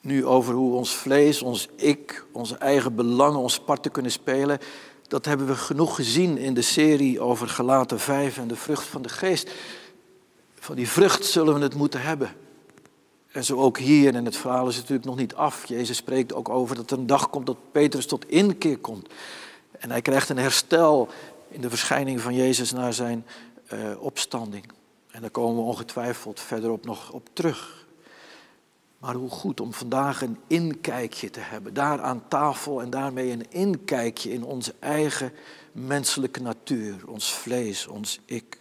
Nu 0.00 0.26
over 0.26 0.54
hoe 0.54 0.74
ons 0.74 0.94
vlees, 0.94 1.42
ons 1.42 1.68
ik, 1.76 2.24
onze 2.32 2.56
eigen 2.56 2.94
belangen 2.94 3.40
ons 3.40 3.60
parten 3.60 3.90
kunnen 3.90 4.12
spelen. 4.12 4.58
Dat 5.14 5.24
hebben 5.24 5.46
we 5.46 5.54
genoeg 5.54 5.94
gezien 5.94 6.38
in 6.38 6.54
de 6.54 6.62
serie 6.62 7.20
over 7.20 7.48
gelaten 7.48 8.00
5 8.00 8.38
en 8.38 8.48
de 8.48 8.56
vrucht 8.56 8.84
van 8.84 9.02
de 9.02 9.08
geest. 9.08 9.50
Van 10.54 10.76
die 10.76 10.88
vrucht 10.88 11.24
zullen 11.24 11.54
we 11.54 11.60
het 11.60 11.74
moeten 11.74 12.00
hebben. 12.00 12.30
En 13.30 13.44
zo 13.44 13.56
ook 13.56 13.78
hier, 13.78 14.14
en 14.14 14.24
het 14.24 14.36
verhaal 14.36 14.68
is 14.68 14.76
natuurlijk 14.76 15.04
nog 15.04 15.16
niet 15.16 15.34
af. 15.34 15.66
Jezus 15.66 15.96
spreekt 15.96 16.34
ook 16.34 16.48
over 16.48 16.76
dat 16.76 16.90
er 16.90 16.98
een 16.98 17.06
dag 17.06 17.30
komt 17.30 17.46
dat 17.46 17.56
Petrus 17.72 18.06
tot 18.06 18.28
inkeer 18.28 18.78
komt. 18.78 19.08
En 19.78 19.90
hij 19.90 20.02
krijgt 20.02 20.28
een 20.28 20.38
herstel 20.38 21.08
in 21.48 21.60
de 21.60 21.68
verschijning 21.68 22.20
van 22.20 22.34
Jezus 22.34 22.72
naar 22.72 22.92
zijn 22.92 23.26
uh, 23.72 24.02
opstanding. 24.02 24.64
En 25.10 25.20
daar 25.20 25.30
komen 25.30 25.56
we 25.56 25.68
ongetwijfeld 25.68 26.40
verderop 26.40 26.84
nog 26.84 27.10
op 27.10 27.28
terug. 27.32 27.83
Maar 29.04 29.14
hoe 29.14 29.30
goed 29.30 29.60
om 29.60 29.72
vandaag 29.72 30.22
een 30.22 30.38
inkijkje 30.46 31.30
te 31.30 31.40
hebben. 31.40 31.74
Daar 31.74 32.02
aan 32.02 32.28
tafel 32.28 32.82
en 32.82 32.90
daarmee 32.90 33.30
een 33.30 33.50
inkijkje 33.50 34.32
in 34.32 34.44
onze 34.44 34.74
eigen 34.78 35.32
menselijke 35.72 36.40
natuur. 36.40 37.08
Ons 37.08 37.32
vlees, 37.32 37.86
ons 37.86 38.20
ik. 38.24 38.58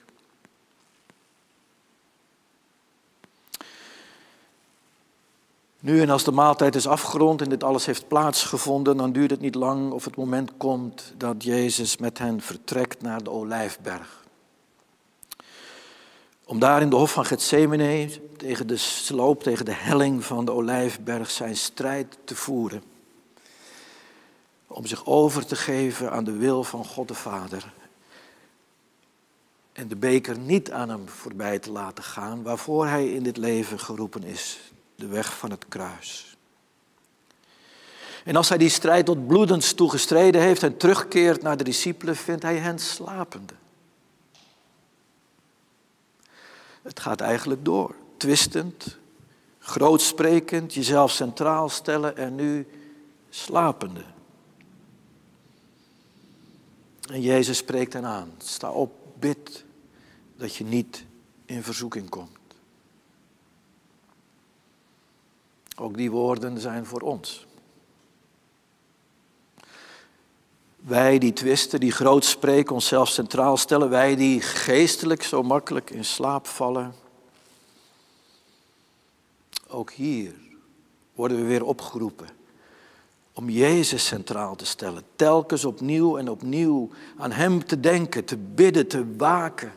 Nu 5.79 6.01
en 6.01 6.09
als 6.09 6.23
de 6.23 6.31
maaltijd 6.31 6.75
is 6.75 6.87
afgerond 6.87 7.41
en 7.41 7.49
dit 7.49 7.63
alles 7.63 7.85
heeft 7.85 8.07
plaatsgevonden, 8.07 8.97
dan 8.97 9.11
duurt 9.11 9.31
het 9.31 9.41
niet 9.41 9.55
lang 9.55 9.91
of 9.91 10.05
het 10.05 10.15
moment 10.15 10.51
komt 10.57 11.13
dat 11.17 11.43
Jezus 11.43 11.97
met 11.97 12.17
hen 12.17 12.41
vertrekt 12.41 13.01
naar 13.01 13.23
de 13.23 13.29
Olijfberg. 13.29 14.22
Om 16.45 16.59
daar 16.59 16.81
in 16.81 16.89
de 16.89 16.95
hof 16.95 17.11
van 17.11 17.25
Gethsemane 17.25 18.09
tegen 18.37 18.67
de 18.67 18.77
sloop, 18.77 19.43
tegen 19.43 19.65
de 19.65 19.73
helling 19.73 20.25
van 20.25 20.45
de 20.45 20.51
Olijfberg 20.51 21.31
zijn 21.31 21.57
strijd 21.57 22.17
te 22.23 22.35
voeren. 22.35 22.83
Om 24.67 24.85
zich 24.85 25.05
over 25.05 25.45
te 25.45 25.55
geven 25.55 26.11
aan 26.11 26.23
de 26.23 26.31
wil 26.31 26.63
van 26.63 26.85
God 26.85 27.07
de 27.07 27.13
Vader. 27.13 27.73
en 29.73 29.87
de 29.87 29.95
beker 29.95 30.37
niet 30.37 30.71
aan 30.71 30.89
hem 30.89 31.09
voorbij 31.09 31.59
te 31.59 31.71
laten 31.71 32.03
gaan 32.03 32.43
waarvoor 32.43 32.87
hij 32.87 33.13
in 33.13 33.23
dit 33.23 33.37
leven 33.37 33.79
geroepen 33.79 34.23
is, 34.23 34.59
de 34.95 35.07
weg 35.07 35.37
van 35.37 35.51
het 35.51 35.65
kruis. 35.69 36.37
En 38.23 38.35
als 38.35 38.49
hij 38.49 38.57
die 38.57 38.69
strijd 38.69 39.05
tot 39.05 39.27
bloedens 39.27 39.73
toegestreden 39.73 40.41
heeft 40.41 40.63
en 40.63 40.77
terugkeert 40.77 41.41
naar 41.41 41.57
de 41.57 41.63
discipelen, 41.63 42.15
vindt 42.15 42.43
hij 42.43 42.57
hen 42.57 42.79
slapende. 42.79 43.53
Het 46.83 46.99
gaat 46.99 47.21
eigenlijk 47.21 47.65
door, 47.65 47.95
twistend, 48.17 48.97
grootsprekend, 49.59 50.73
jezelf 50.73 51.11
centraal 51.11 51.69
stellen 51.69 52.17
en 52.17 52.35
nu 52.35 52.67
slapende. 53.29 54.03
En 57.09 57.21
Jezus 57.21 57.57
spreekt 57.57 57.93
hen 57.93 58.05
aan. 58.05 58.31
Sta 58.37 58.71
op, 58.71 58.91
bid 59.19 59.65
dat 60.35 60.55
je 60.55 60.63
niet 60.63 61.05
in 61.45 61.63
verzoeking 61.63 62.09
komt. 62.09 62.37
Ook 65.75 65.97
die 65.97 66.11
woorden 66.11 66.59
zijn 66.59 66.85
voor 66.85 67.01
ons. 67.01 67.47
Wij 70.85 71.17
die 71.17 71.33
twisten, 71.33 71.79
die 71.79 71.91
groot 71.91 72.25
spreken, 72.25 72.75
onszelf 72.75 73.09
centraal 73.09 73.57
stellen, 73.57 73.89
wij 73.89 74.15
die 74.15 74.41
geestelijk 74.41 75.23
zo 75.23 75.43
makkelijk 75.43 75.89
in 75.89 76.05
slaap 76.05 76.47
vallen. 76.47 76.93
Ook 79.67 79.91
hier 79.91 80.33
worden 81.13 81.37
we 81.37 81.43
weer 81.43 81.65
opgeroepen 81.65 82.27
om 83.33 83.49
Jezus 83.49 84.05
centraal 84.05 84.55
te 84.55 84.65
stellen. 84.65 85.03
Telkens 85.15 85.65
opnieuw 85.65 86.17
en 86.17 86.29
opnieuw 86.29 86.89
aan 87.17 87.31
Hem 87.31 87.65
te 87.65 87.79
denken, 87.79 88.25
te 88.25 88.37
bidden, 88.37 88.87
te 88.87 89.15
waken. 89.17 89.73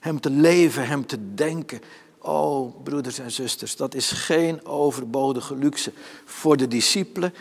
Hem 0.00 0.20
te 0.20 0.30
leven, 0.30 0.86
Hem 0.86 1.06
te 1.06 1.34
denken. 1.34 1.80
Oh, 2.18 2.82
broeders 2.82 3.18
en 3.18 3.30
zusters, 3.30 3.76
dat 3.76 3.94
is 3.94 4.10
geen 4.10 4.66
overbodige 4.66 5.56
luxe 5.56 5.92
voor 6.24 6.56
de 6.56 6.68
discipelen 6.68 7.34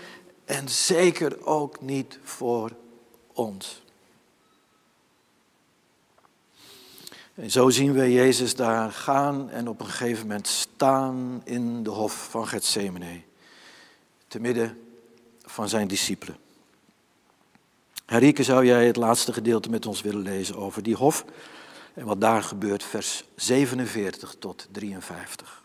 en 0.46 0.70
zeker 0.70 1.46
ook 1.46 1.82
niet 1.82 2.20
voor 2.24 2.72
ons. 3.36 3.84
En 7.36 7.52
zo 7.52 7.70
zien 7.70 7.94
we 7.94 8.12
Jezus 8.12 8.56
daar 8.56 8.92
gaan 8.92 9.50
en 9.50 9.68
op 9.68 9.80
een 9.80 9.86
gegeven 9.86 10.28
moment 10.28 10.48
staan 10.48 11.42
in 11.44 11.84
de 11.84 11.90
hof 11.90 12.30
van 12.30 12.48
Gethsemane. 12.48 13.22
Te 14.28 14.40
midden 14.40 14.78
van 15.46 15.70
zijn 15.70 15.88
discipelen. 15.88 16.38
Henrike, 18.06 18.44
zou 18.44 18.66
jij 18.66 18.86
het 18.88 18.96
laatste 18.96 19.34
gedeelte 19.34 19.70
met 19.70 19.86
ons 19.86 20.02
willen 20.02 20.22
lezen 20.22 20.56
over 20.56 20.84
die 20.84 20.96
hof 20.96 21.26
en 21.94 22.06
wat 22.06 22.22
daar 22.22 22.44
gebeurt, 22.44 22.84
vers 22.84 23.24
47 23.36 24.36
tot 24.40 24.68
53. 24.72 25.64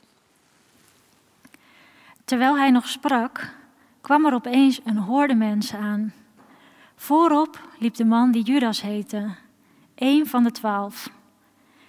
Terwijl 2.24 2.56
hij 2.56 2.70
nog 2.70 2.88
sprak, 2.88 3.54
kwam 4.00 4.26
er 4.26 4.34
opeens 4.34 4.80
een 4.84 4.98
horde 4.98 5.34
mensen 5.34 5.78
aan. 5.78 6.14
Voorop 7.00 7.68
liep 7.78 7.94
de 7.94 8.04
man 8.04 8.30
die 8.30 8.42
Judas 8.42 8.80
heette, 8.80 9.34
een 9.94 10.26
van 10.26 10.44
de 10.44 10.50
twaalf. 10.50 11.10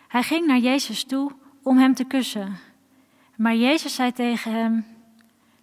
Hij 0.08 0.24
ging 0.24 0.47
naar 0.47 0.58
Jezus 0.58 1.04
toe 1.04 1.32
om 1.63 1.78
hem 1.78 1.93
te 1.93 2.04
kussen. 2.04 2.58
Maar 3.36 3.56
Jezus 3.56 3.95
zei 3.95 4.12
tegen 4.12 4.52
hem: 4.54 4.86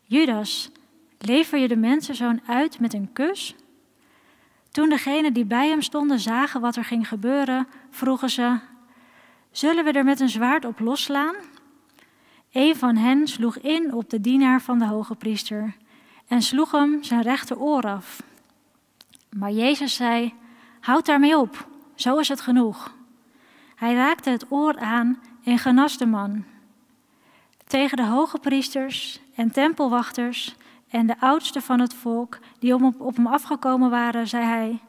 Judas, 0.03 0.71
lever 1.19 1.59
je 1.59 1.69
de 1.69 1.77
mensenzoon 1.77 2.41
uit 2.47 2.81
met 2.81 2.95
een 2.95 3.13
kus? 3.13 3.55
Toen 4.71 4.89
degenen 4.89 5.33
die 5.33 5.45
bij 5.45 5.69
hem 5.69 5.83
stonden 5.83 6.19
zagen 6.21 6.61
wat 6.61 6.77
er 6.77 6.85
ging 6.85 7.09
gebeuren, 7.09 7.69
vroegen 7.91 8.31
ze: 8.31 8.59
Zullen 9.51 9.85
we 9.85 9.93
er 9.93 10.05
met 10.05 10.21
een 10.21 10.29
zwaard 10.29 10.65
op 10.65 10.79
losslaan? 10.81 11.35
Een 12.53 12.77
van 12.77 12.97
hen 12.97 13.27
sloeg 13.27 13.59
in 13.59 13.95
op 13.95 14.11
de 14.11 14.21
dienaar 14.21 14.61
van 14.61 14.79
de 14.79 14.87
hoge 14.87 15.15
priester 15.15 15.77
en 16.27 16.43
sloeg 16.43 16.71
hem 16.71 17.03
zijn 17.03 17.23
rechteroor 17.23 17.83
af. 17.83 18.23
Maar 19.31 19.51
Jezus 19.51 19.95
zei: 19.95 20.35
Houd 20.81 21.07
daarmee 21.07 21.39
op, 21.39 21.69
zo 21.95 22.19
is 22.19 22.29
het 22.29 22.41
genoeg. 22.41 22.95
Hij 23.75 23.95
raakte 23.95 24.31
het 24.31 24.47
oor 24.49 24.79
aan 24.79 25.21
en 25.45 25.59
genas 25.59 25.99
de 25.99 26.07
man. 26.07 26.45
Tegen 27.67 27.97
de 27.97 28.07
hoge 28.07 28.39
priesters 28.39 29.21
en 29.35 29.51
tempelwachters 29.51 30.57
en 30.89 31.07
de 31.07 31.21
oudsten 31.21 31.63
van 31.63 31.81
het 31.81 31.95
volk 31.95 32.39
die 32.59 32.75
op 32.99 33.17
hem 33.17 33.27
afgekomen 33.27 33.91
waren, 33.91 34.29
zei 34.29 34.45
hij: 34.45 34.81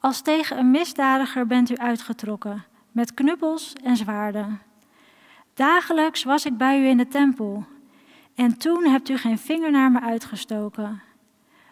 Als 0.00 0.20
tegen 0.20 0.58
een 0.58 0.70
misdadiger 0.70 1.46
bent 1.46 1.70
u 1.70 1.76
uitgetrokken, 1.76 2.64
met 2.92 3.14
knuppels 3.14 3.72
en 3.72 3.96
zwaarden. 3.96 4.60
Dagelijks 5.54 6.24
was 6.24 6.46
ik 6.46 6.56
bij 6.56 6.80
u 6.80 6.86
in 6.86 6.96
de 6.96 7.08
tempel, 7.08 7.64
en 8.34 8.58
toen 8.58 8.84
hebt 8.84 9.08
u 9.08 9.16
geen 9.16 9.38
vinger 9.38 9.70
naar 9.70 9.90
me 9.90 10.00
uitgestoken. 10.00 11.02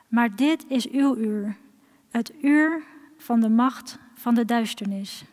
Maar 0.08 0.36
dit 0.36 0.64
is 0.68 0.88
uw 0.90 1.16
uur, 1.16 1.56
het 2.16 2.32
uur 2.42 2.82
van 3.18 3.40
de 3.40 3.48
macht 3.48 3.98
van 4.14 4.34
de 4.34 4.44
duisternis. 4.44 5.24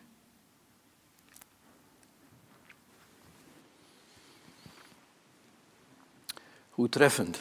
Hoe 6.70 6.88
treffend. 6.88 7.38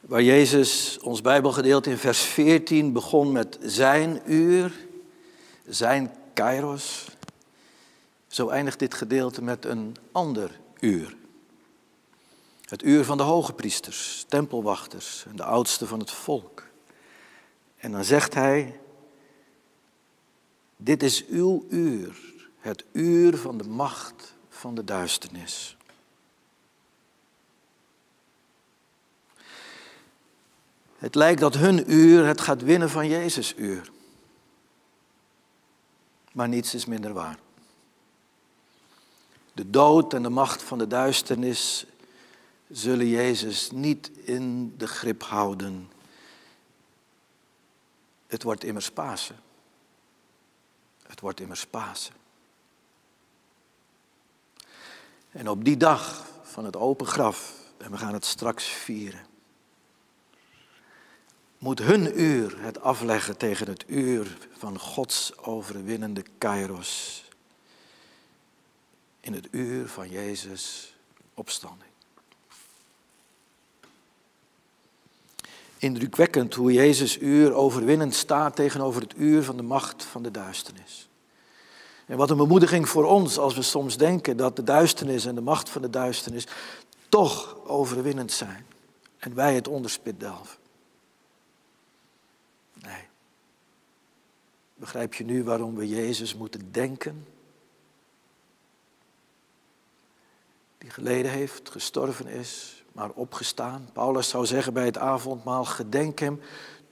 Waar 0.00 0.22
Jezus 0.22 0.98
ons 0.98 1.20
Bijbelgedeelte 1.20 1.90
in 1.90 1.96
vers 1.96 2.20
14 2.20 2.92
begon 2.92 3.32
met 3.32 3.58
zijn 3.60 4.20
uur, 4.26 4.86
zijn 5.66 6.14
kairos. 6.34 7.08
Zo 8.26 8.48
eindigt 8.48 8.78
dit 8.78 8.94
gedeelte 8.94 9.42
met 9.42 9.64
een 9.64 9.96
ander 10.12 10.60
uur. 10.80 11.16
Het 12.64 12.82
uur 12.82 13.04
van 13.04 13.16
de 13.16 13.22
hoge 13.22 13.52
priesters, 13.52 14.24
tempelwachters 14.28 15.24
en 15.28 15.36
de 15.36 15.44
oudsten 15.44 15.86
van 15.88 15.98
het 15.98 16.10
volk. 16.10 16.69
En 17.80 17.92
dan 17.92 18.04
zegt 18.04 18.34
hij, 18.34 18.80
dit 20.76 21.02
is 21.02 21.26
uw 21.26 21.66
uur, 21.68 22.34
het 22.58 22.84
uur 22.92 23.36
van 23.36 23.58
de 23.58 23.64
macht 23.64 24.34
van 24.48 24.74
de 24.74 24.84
duisternis. 24.84 25.76
Het 30.98 31.14
lijkt 31.14 31.40
dat 31.40 31.54
hun 31.54 31.92
uur 31.92 32.26
het 32.26 32.40
gaat 32.40 32.62
winnen 32.62 32.90
van 32.90 33.08
Jezus' 33.08 33.54
uur. 33.56 33.90
Maar 36.32 36.48
niets 36.48 36.74
is 36.74 36.84
minder 36.84 37.12
waar. 37.12 37.38
De 39.52 39.70
dood 39.70 40.14
en 40.14 40.22
de 40.22 40.28
macht 40.28 40.62
van 40.62 40.78
de 40.78 40.86
duisternis 40.86 41.86
zullen 42.68 43.06
Jezus 43.08 43.70
niet 43.70 44.10
in 44.24 44.74
de 44.76 44.86
grip 44.86 45.22
houden. 45.22 45.90
Het 48.30 48.42
wordt 48.42 48.64
immers 48.64 48.90
Pasen. 48.90 49.40
Het 51.02 51.20
wordt 51.20 51.40
immers 51.40 51.66
Pasen. 51.66 52.14
En 55.30 55.48
op 55.48 55.64
die 55.64 55.76
dag 55.76 56.26
van 56.42 56.64
het 56.64 56.76
open 56.76 57.06
graf, 57.06 57.54
en 57.78 57.90
we 57.90 57.96
gaan 57.96 58.12
het 58.12 58.24
straks 58.24 58.64
vieren, 58.64 59.26
moet 61.58 61.78
hun 61.78 62.20
uur 62.20 62.62
het 62.62 62.80
afleggen 62.80 63.36
tegen 63.36 63.68
het 63.68 63.84
uur 63.86 64.38
van 64.58 64.78
Gods 64.78 65.38
overwinnende 65.38 66.24
kairos. 66.38 67.24
In 69.20 69.32
het 69.32 69.48
uur 69.50 69.88
van 69.88 70.08
Jezus 70.08 70.94
opstanding. 71.34 71.89
Indrukwekkend 75.80 76.54
hoe 76.54 76.72
Jezus 76.72 77.18
uur 77.18 77.52
overwinnend 77.52 78.14
staat 78.14 78.56
tegenover 78.56 79.02
het 79.02 79.14
uur 79.16 79.42
van 79.42 79.56
de 79.56 79.62
macht 79.62 80.04
van 80.04 80.22
de 80.22 80.30
duisternis. 80.30 81.08
En 82.06 82.16
wat 82.16 82.30
een 82.30 82.36
bemoediging 82.36 82.88
voor 82.88 83.04
ons 83.04 83.38
als 83.38 83.54
we 83.54 83.62
soms 83.62 83.96
denken 83.96 84.36
dat 84.36 84.56
de 84.56 84.62
duisternis 84.62 85.24
en 85.24 85.34
de 85.34 85.40
macht 85.40 85.68
van 85.68 85.82
de 85.82 85.90
duisternis 85.90 86.46
toch 87.08 87.66
overwinnend 87.66 88.32
zijn. 88.32 88.66
En 89.18 89.34
wij 89.34 89.54
het 89.54 89.68
onderspit 89.68 90.20
delven. 90.20 90.58
Nee. 92.74 93.08
Begrijp 94.74 95.14
je 95.14 95.24
nu 95.24 95.44
waarom 95.44 95.74
we 95.74 95.88
Jezus 95.88 96.34
moeten 96.34 96.72
denken? 96.72 97.26
Die 100.78 100.90
geleden 100.90 101.30
heeft, 101.30 101.70
gestorven 101.70 102.26
is, 102.26 102.79
maar 102.92 103.10
opgestaan. 103.10 103.88
Paulus 103.92 104.28
zou 104.28 104.46
zeggen 104.46 104.72
bij 104.72 104.84
het 104.84 104.98
avondmaal, 104.98 105.64
gedenk 105.64 106.18
hem 106.18 106.40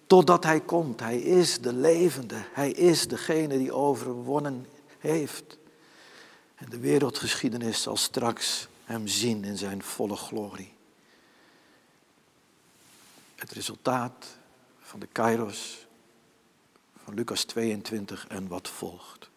totdat 0.07 0.45
hij 0.45 0.61
komt. 0.61 1.01
Hij 1.01 1.19
is 1.19 1.61
de 1.61 1.73
levende, 1.73 2.45
hij 2.53 2.71
is 2.71 3.09
degene 3.09 3.59
die 3.59 3.73
overwonnen 3.73 4.67
heeft. 4.99 5.59
En 6.55 6.69
de 6.69 6.79
wereldgeschiedenis 6.79 7.83
zal 7.83 7.97
straks 7.97 8.69
hem 8.85 9.07
zien 9.07 9.45
in 9.45 9.57
zijn 9.57 9.83
volle 9.83 10.17
glorie. 10.17 10.73
Het 13.35 13.53
resultaat 13.53 14.27
van 14.81 15.01
de 15.01 15.07
Kairos 15.07 15.87
van 17.05 17.15
Lucas 17.15 17.45
22 17.45 18.27
en 18.29 18.49
wat 18.49 18.69
volgt. 18.69 19.31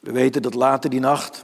We 0.00 0.12
weten 0.12 0.42
dat 0.42 0.54
later 0.54 0.90
die 0.90 1.00
nacht, 1.00 1.42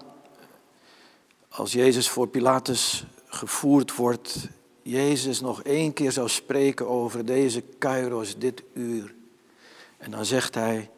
als 1.50 1.72
Jezus 1.72 2.08
voor 2.08 2.28
Pilatus 2.28 3.04
gevoerd 3.26 3.96
wordt, 3.96 4.48
Jezus 4.82 5.40
nog 5.40 5.62
één 5.62 5.92
keer 5.92 6.12
zou 6.12 6.28
spreken 6.28 6.88
over 6.88 7.24
deze 7.24 7.60
kairos, 7.78 8.38
dit 8.38 8.62
uur. 8.72 9.14
En 9.98 10.10
dan 10.10 10.24
zegt 10.24 10.54
hij 10.54 10.90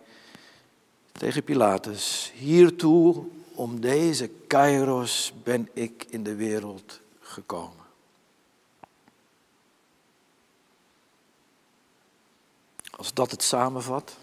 tegen 1.13 1.45
Pilatus, 1.45 2.33
hiertoe 2.35 3.25
om 3.55 3.81
deze 3.81 4.31
kairos 4.47 5.33
ben 5.43 5.69
ik 5.73 6.07
in 6.09 6.23
de 6.23 6.35
wereld 6.35 7.01
gekomen. 7.21 7.87
Als 12.91 13.15
dat 13.15 13.31
het 13.31 13.43
samenvat, 13.43 14.17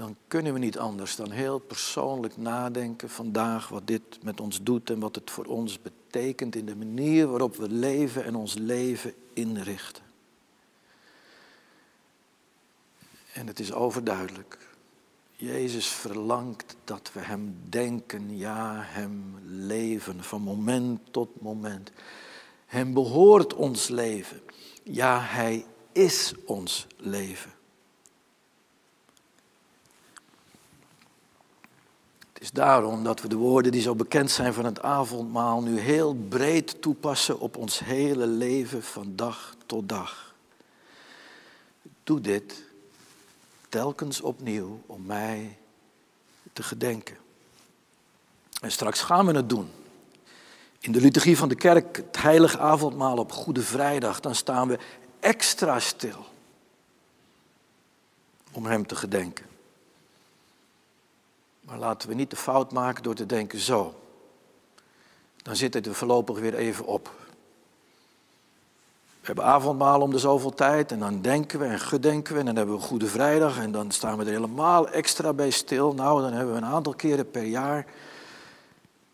dan 0.00 0.16
kunnen 0.28 0.52
we 0.52 0.58
niet 0.58 0.78
anders 0.78 1.16
dan 1.16 1.30
heel 1.30 1.58
persoonlijk 1.58 2.36
nadenken 2.36 3.10
vandaag 3.10 3.68
wat 3.68 3.86
dit 3.86 4.02
met 4.22 4.40
ons 4.40 4.62
doet 4.62 4.90
en 4.90 5.00
wat 5.00 5.14
het 5.14 5.30
voor 5.30 5.44
ons 5.44 5.78
betekent 5.82 6.56
in 6.56 6.66
de 6.66 6.76
manier 6.76 7.26
waarop 7.26 7.56
we 7.56 7.68
leven 7.68 8.24
en 8.24 8.34
ons 8.34 8.54
leven 8.54 9.14
inrichten. 9.32 10.02
En 13.32 13.46
het 13.46 13.60
is 13.60 13.72
overduidelijk. 13.72 14.58
Jezus 15.36 15.88
verlangt 15.88 16.76
dat 16.84 17.10
we 17.12 17.20
Hem 17.20 17.56
denken, 17.68 18.36
ja, 18.36 18.82
Hem 18.82 19.38
leven, 19.44 20.24
van 20.24 20.42
moment 20.42 21.00
tot 21.10 21.40
moment. 21.40 21.90
Hem 22.66 22.94
behoort 22.94 23.54
ons 23.54 23.88
leven. 23.88 24.40
Ja, 24.82 25.20
Hij 25.20 25.64
is 25.92 26.34
ons 26.44 26.86
leven. 26.96 27.58
Is 32.40 32.50
daarom 32.50 33.04
dat 33.04 33.20
we 33.20 33.28
de 33.28 33.36
woorden 33.36 33.72
die 33.72 33.82
zo 33.82 33.94
bekend 33.94 34.30
zijn 34.30 34.54
van 34.54 34.64
het 34.64 34.82
avondmaal 34.82 35.62
nu 35.62 35.78
heel 35.78 36.14
breed 36.14 36.82
toepassen 36.82 37.40
op 37.40 37.56
ons 37.56 37.78
hele 37.78 38.26
leven 38.26 38.82
van 38.82 39.16
dag 39.16 39.54
tot 39.66 39.88
dag. 39.88 40.34
Doe 42.04 42.20
dit 42.20 42.62
telkens 43.68 44.20
opnieuw 44.20 44.80
om 44.86 45.06
mij 45.06 45.58
te 46.52 46.62
gedenken. 46.62 47.16
En 48.60 48.72
straks 48.72 49.00
gaan 49.00 49.26
we 49.26 49.32
het 49.32 49.48
doen. 49.48 49.70
In 50.78 50.92
de 50.92 51.00
liturgie 51.00 51.36
van 51.36 51.48
de 51.48 51.54
kerk, 51.54 51.96
het 51.96 52.22
heilige 52.22 52.58
avondmaal 52.58 53.16
op 53.16 53.32
Goede 53.32 53.62
Vrijdag, 53.62 54.20
dan 54.20 54.34
staan 54.34 54.68
we 54.68 54.78
extra 55.18 55.80
stil 55.80 56.26
om 58.52 58.66
Hem 58.66 58.86
te 58.86 58.96
gedenken. 58.96 59.49
Maar 61.70 61.78
laten 61.78 62.08
we 62.08 62.14
niet 62.14 62.30
de 62.30 62.36
fout 62.36 62.72
maken 62.72 63.02
door 63.02 63.14
te 63.14 63.26
denken 63.26 63.58
zo. 63.58 63.94
Dan 65.42 65.56
zit 65.56 65.74
het 65.74 65.88
voorlopig 65.90 66.38
weer 66.38 66.54
even 66.54 66.84
op. 66.84 67.10
We 69.20 69.26
hebben 69.26 69.44
avondmaal 69.44 70.00
om 70.00 70.10
de 70.10 70.18
zoveel 70.18 70.54
tijd 70.54 70.92
en 70.92 70.98
dan 70.98 71.20
denken 71.20 71.58
we 71.58 71.64
en 71.64 71.80
gedenken 71.80 72.32
we 72.32 72.40
en 72.40 72.46
dan 72.46 72.56
hebben 72.56 72.74
we 72.74 72.80
Goede 72.80 73.06
Vrijdag 73.06 73.58
en 73.58 73.72
dan 73.72 73.90
staan 73.90 74.18
we 74.18 74.24
er 74.24 74.30
helemaal 74.30 74.88
extra 74.88 75.32
bij 75.32 75.50
stil. 75.50 75.94
Nou, 75.94 76.20
dan 76.20 76.32
hebben 76.32 76.54
we 76.54 76.60
een 76.60 76.66
aantal 76.66 76.94
keren 76.94 77.30
per 77.30 77.44
jaar 77.44 77.86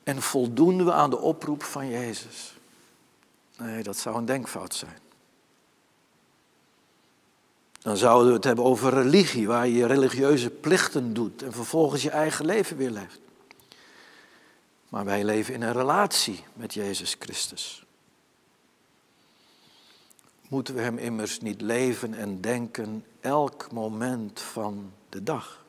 en 0.03 0.23
voldoen 0.23 0.85
we 0.85 0.93
aan 0.93 1.11
de 1.11 1.19
oproep 1.19 1.63
van 1.63 1.89
Jezus. 1.89 2.55
Nee, 3.59 3.83
dat 3.83 3.97
zou 3.97 4.17
een 4.17 4.25
denkfout 4.25 4.75
zijn. 4.75 5.06
Dan 7.87 7.97
zouden 7.97 8.29
we 8.29 8.35
het 8.35 8.45
hebben 8.45 8.65
over 8.65 8.93
religie, 8.93 9.47
waar 9.47 9.69
je 9.69 9.87
religieuze 9.87 10.51
plichten 10.51 11.15
doet 11.15 11.43
en 11.43 11.53
vervolgens 11.53 12.03
je 12.03 12.11
eigen 12.11 12.45
leven 12.45 12.77
weer 12.77 12.91
leeft. 12.91 13.21
Maar 14.89 15.05
wij 15.05 15.25
leven 15.25 15.55
in 15.55 15.63
een 15.63 15.73
relatie 15.73 16.45
met 16.53 16.75
Jezus 16.75 17.17
Christus. 17.19 17.87
Moeten 20.49 20.75
we 20.75 20.81
Hem 20.81 20.99
immers 20.99 21.41
niet 21.41 21.61
leven 21.61 22.15
en 22.15 22.41
denken 22.41 23.05
elk 23.21 23.73
moment 23.73 24.41
van 24.41 24.93
de 25.09 25.23
dag? 25.23 25.65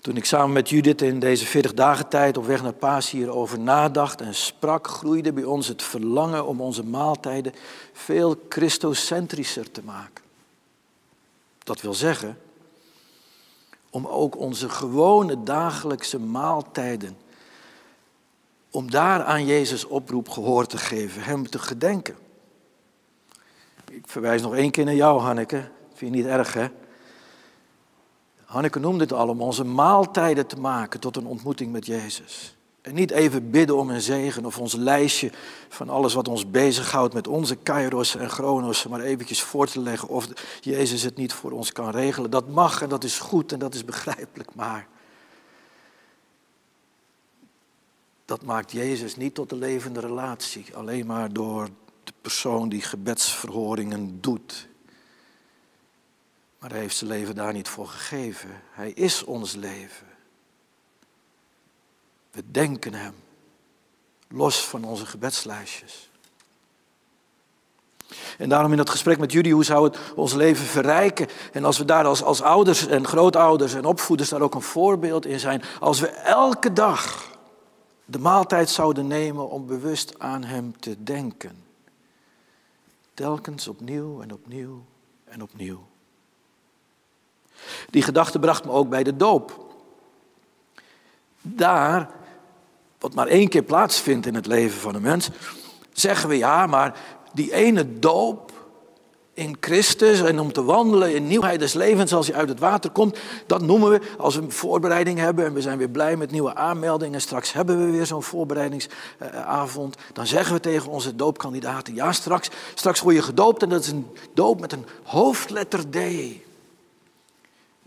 Toen 0.00 0.16
ik 0.16 0.24
samen 0.24 0.52
met 0.52 0.68
Judith 0.68 1.02
in 1.02 1.18
deze 1.18 1.46
40 1.46 1.74
dagen 1.74 2.08
tijd 2.08 2.36
op 2.36 2.46
weg 2.46 2.62
naar 2.62 2.72
Paas 2.72 3.10
hierover 3.10 3.60
nadacht 3.60 4.20
en 4.20 4.34
sprak, 4.34 4.86
groeide 4.86 5.32
bij 5.32 5.44
ons 5.44 5.68
het 5.68 5.82
verlangen 5.82 6.46
om 6.46 6.60
onze 6.60 6.84
maaltijden 6.84 7.54
veel 7.92 8.36
christocentrischer 8.48 9.70
te 9.70 9.82
maken. 9.84 10.24
Dat 11.58 11.80
wil 11.80 11.94
zeggen, 11.94 12.38
om 13.90 14.06
ook 14.06 14.36
onze 14.36 14.68
gewone 14.68 15.42
dagelijkse 15.42 16.18
maaltijden, 16.18 17.16
om 18.70 18.90
daar 18.90 19.24
aan 19.24 19.46
Jezus 19.46 19.84
oproep 19.84 20.28
gehoor 20.28 20.66
te 20.66 20.78
geven, 20.78 21.22
Hem 21.22 21.50
te 21.50 21.58
gedenken. 21.58 22.16
Ik 23.90 24.04
verwijs 24.06 24.42
nog 24.42 24.54
één 24.54 24.70
keer 24.70 24.84
naar 24.84 24.94
jou, 24.94 25.20
Hanneke. 25.20 25.68
Vind 25.94 26.14
je 26.14 26.20
niet 26.20 26.26
erg, 26.26 26.52
hè? 26.52 26.68
Hanneke 28.52 28.78
noemde 28.78 29.02
het 29.02 29.12
al 29.12 29.28
om 29.28 29.40
onze 29.40 29.64
maaltijden 29.64 30.46
te 30.46 30.60
maken 30.60 31.00
tot 31.00 31.16
een 31.16 31.26
ontmoeting 31.26 31.72
met 31.72 31.86
Jezus. 31.86 32.56
En 32.80 32.94
niet 32.94 33.10
even 33.10 33.50
bidden 33.50 33.76
om 33.76 33.90
een 33.90 34.00
zegen 34.00 34.44
of 34.44 34.58
ons 34.58 34.74
lijstje 34.74 35.30
van 35.68 35.88
alles 35.88 36.14
wat 36.14 36.28
ons 36.28 36.50
bezighoudt 36.50 37.14
met 37.14 37.28
onze 37.28 37.56
kairos 37.56 38.16
en 38.16 38.30
chronos, 38.30 38.86
maar 38.86 39.00
eventjes 39.00 39.42
voor 39.42 39.66
te 39.66 39.80
leggen 39.80 40.08
of 40.08 40.28
Jezus 40.60 41.02
het 41.02 41.16
niet 41.16 41.32
voor 41.32 41.50
ons 41.50 41.72
kan 41.72 41.90
regelen. 41.90 42.30
Dat 42.30 42.48
mag 42.48 42.82
en 42.82 42.88
dat 42.88 43.04
is 43.04 43.18
goed 43.18 43.52
en 43.52 43.58
dat 43.58 43.74
is 43.74 43.84
begrijpelijk, 43.84 44.54
maar 44.54 44.88
dat 48.24 48.44
maakt 48.44 48.72
Jezus 48.72 49.16
niet 49.16 49.34
tot 49.34 49.52
een 49.52 49.58
levende 49.58 50.00
relatie, 50.00 50.76
alleen 50.76 51.06
maar 51.06 51.32
door 51.32 51.68
de 52.04 52.12
persoon 52.20 52.68
die 52.68 52.82
gebedsverhoringen 52.82 54.20
doet 54.20 54.70
maar 56.62 56.70
hij 56.70 56.80
heeft 56.80 56.96
zijn 56.96 57.10
leven 57.10 57.34
daar 57.34 57.52
niet 57.52 57.68
voor 57.68 57.86
gegeven. 57.86 58.62
Hij 58.70 58.90
is 58.90 59.24
ons 59.24 59.54
leven. 59.54 60.06
We 62.30 62.42
denken 62.50 62.94
hem, 62.94 63.14
los 64.28 64.64
van 64.64 64.84
onze 64.84 65.06
gebedslijstjes. 65.06 66.10
En 68.38 68.48
daarom 68.48 68.70
in 68.70 68.76
dat 68.76 68.90
gesprek 68.90 69.18
met 69.18 69.32
jullie, 69.32 69.54
hoe 69.54 69.64
zou 69.64 69.84
het 69.84 69.98
ons 70.14 70.32
leven 70.34 70.64
verrijken? 70.64 71.28
En 71.52 71.64
als 71.64 71.78
we 71.78 71.84
daar 71.84 72.04
als, 72.04 72.22
als 72.22 72.42
ouders 72.42 72.86
en 72.86 73.06
grootouders 73.06 73.74
en 73.74 73.84
opvoeders 73.84 74.28
daar 74.28 74.42
ook 74.42 74.54
een 74.54 74.62
voorbeeld 74.62 75.26
in 75.26 75.40
zijn. 75.40 75.62
Als 75.80 76.00
we 76.00 76.08
elke 76.08 76.72
dag 76.72 77.30
de 78.04 78.18
maaltijd 78.18 78.70
zouden 78.70 79.06
nemen 79.06 79.48
om 79.48 79.66
bewust 79.66 80.18
aan 80.18 80.44
Hem 80.44 80.80
te 80.80 81.02
denken. 81.02 81.64
Telkens 83.14 83.68
opnieuw 83.68 84.22
en 84.22 84.32
opnieuw 84.32 84.84
en 85.24 85.42
opnieuw. 85.42 85.90
Die 87.90 88.02
gedachte 88.02 88.38
bracht 88.38 88.64
me 88.64 88.70
ook 88.70 88.88
bij 88.88 89.02
de 89.02 89.16
doop. 89.16 89.60
Daar, 91.40 92.10
wat 92.98 93.14
maar 93.14 93.26
één 93.26 93.48
keer 93.48 93.62
plaatsvindt 93.62 94.26
in 94.26 94.34
het 94.34 94.46
leven 94.46 94.80
van 94.80 94.94
een 94.94 95.02
mens, 95.02 95.28
zeggen 95.92 96.28
we 96.28 96.36
ja, 96.36 96.66
maar 96.66 96.98
die 97.32 97.52
ene 97.52 97.98
doop 97.98 98.52
in 99.34 99.56
Christus 99.60 100.20
en 100.20 100.40
om 100.40 100.52
te 100.52 100.62
wandelen 100.62 101.14
in 101.14 101.26
nieuwheid 101.26 101.58
des 101.58 101.72
levens 101.72 102.12
als 102.12 102.26
je 102.26 102.34
uit 102.34 102.48
het 102.48 102.58
water 102.58 102.90
komt, 102.90 103.18
dat 103.46 103.62
noemen 103.62 103.90
we 103.90 104.00
als 104.18 104.34
we 104.36 104.42
een 104.42 104.52
voorbereiding 104.52 105.18
hebben 105.18 105.44
en 105.44 105.52
we 105.52 105.60
zijn 105.60 105.78
weer 105.78 105.88
blij 105.88 106.16
met 106.16 106.30
nieuwe 106.30 106.54
aanmeldingen. 106.54 107.20
Straks 107.20 107.52
hebben 107.52 107.84
we 107.84 107.90
weer 107.90 108.06
zo'n 108.06 108.22
voorbereidingsavond. 108.22 109.96
Dan 110.12 110.26
zeggen 110.26 110.54
we 110.54 110.60
tegen 110.60 110.90
onze 110.90 111.16
doopkandidaten, 111.16 111.94
ja 111.94 112.12
straks, 112.12 112.50
straks 112.74 113.00
word 113.00 113.14
je 113.14 113.22
gedoopt 113.22 113.62
en 113.62 113.68
dat 113.68 113.82
is 113.82 113.90
een 113.90 114.06
doop 114.34 114.60
met 114.60 114.72
een 114.72 114.86
hoofdletter 115.02 115.90
D. 115.90 115.96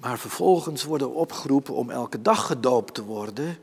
Maar 0.05 0.19
vervolgens 0.19 0.83
worden 0.83 1.13
opgeroepen 1.13 1.73
om 1.73 1.89
elke 1.89 2.21
dag 2.21 2.45
gedoopt 2.45 2.93
te 2.93 3.03
worden. 3.03 3.57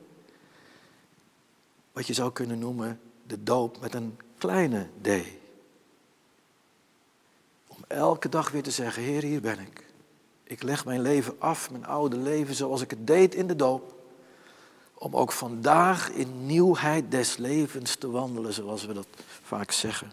Wat 1.92 2.06
je 2.06 2.12
zou 2.12 2.32
kunnen 2.32 2.58
noemen 2.58 3.00
de 3.26 3.42
doop 3.42 3.80
met 3.80 3.94
een 3.94 4.18
kleine 4.38 4.88
d. 5.00 5.08
Om 7.66 7.76
elke 7.86 8.28
dag 8.28 8.50
weer 8.50 8.62
te 8.62 8.70
zeggen, 8.70 9.02
Heer, 9.02 9.22
hier 9.22 9.40
ben 9.40 9.58
ik. 9.58 9.86
Ik 10.42 10.62
leg 10.62 10.84
mijn 10.84 11.00
leven 11.00 11.34
af, 11.38 11.70
mijn 11.70 11.86
oude 11.86 12.16
leven, 12.16 12.54
zoals 12.54 12.80
ik 12.80 12.90
het 12.90 13.06
deed 13.06 13.34
in 13.34 13.46
de 13.46 13.56
doop. 13.56 13.94
Om 14.94 15.16
ook 15.16 15.32
vandaag 15.32 16.10
in 16.10 16.46
nieuwheid 16.46 17.10
des 17.10 17.36
levens 17.36 17.96
te 17.96 18.10
wandelen, 18.10 18.52
zoals 18.52 18.84
we 18.84 18.92
dat 18.92 19.06
vaak 19.42 19.70
zeggen. 19.70 20.12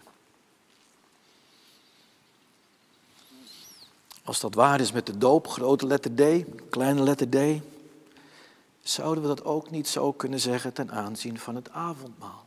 Als 4.30 4.40
dat 4.40 4.54
waar 4.54 4.80
is 4.80 4.92
met 4.92 5.06
de 5.06 5.18
doop, 5.18 5.48
grote 5.48 5.86
letter 5.86 6.14
D, 6.14 6.44
kleine 6.68 7.02
letter 7.02 7.28
D, 7.28 7.62
zouden 8.82 9.22
we 9.22 9.28
dat 9.28 9.44
ook 9.44 9.70
niet 9.70 9.88
zo 9.88 10.12
kunnen 10.12 10.40
zeggen 10.40 10.72
ten 10.72 10.90
aanzien 10.90 11.38
van 11.38 11.54
het 11.54 11.70
avondmaal. 11.70 12.46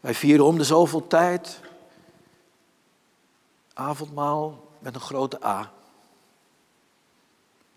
Wij 0.00 0.14
vieren 0.14 0.44
om 0.44 0.58
de 0.58 0.64
zoveel 0.64 1.06
tijd 1.06 1.60
avondmaal 3.74 4.68
met 4.78 4.94
een 4.94 5.00
grote 5.00 5.44
A. 5.44 5.72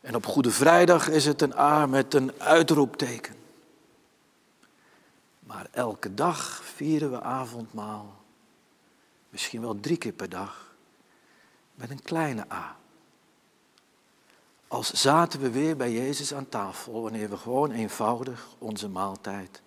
En 0.01 0.15
op 0.15 0.25
Goede 0.25 0.51
Vrijdag 0.51 1.09
is 1.09 1.25
het 1.25 1.41
een 1.41 1.57
A 1.57 1.85
met 1.85 2.13
een 2.13 2.31
uitroepteken. 2.37 3.35
Maar 5.39 5.67
elke 5.71 6.13
dag 6.13 6.61
vieren 6.63 7.11
we 7.11 7.21
avondmaal, 7.21 8.15
misschien 9.29 9.61
wel 9.61 9.79
drie 9.79 9.97
keer 9.97 10.13
per 10.13 10.29
dag, 10.29 10.68
met 11.79 11.89
een 11.89 12.03
kleine 12.03 12.45
A. 12.51 12.77
Als 14.67 14.93
zaten 14.93 15.39
we 15.39 15.49
weer 15.51 15.77
bij 15.77 15.91
Jezus 15.91 16.33
aan 16.33 16.49
tafel 16.49 17.01
wanneer 17.01 17.29
we 17.29 17.37
gewoon 17.37 17.71
eenvoudig 17.71 18.47
onze 18.57 18.89
maaltijd 18.89 19.61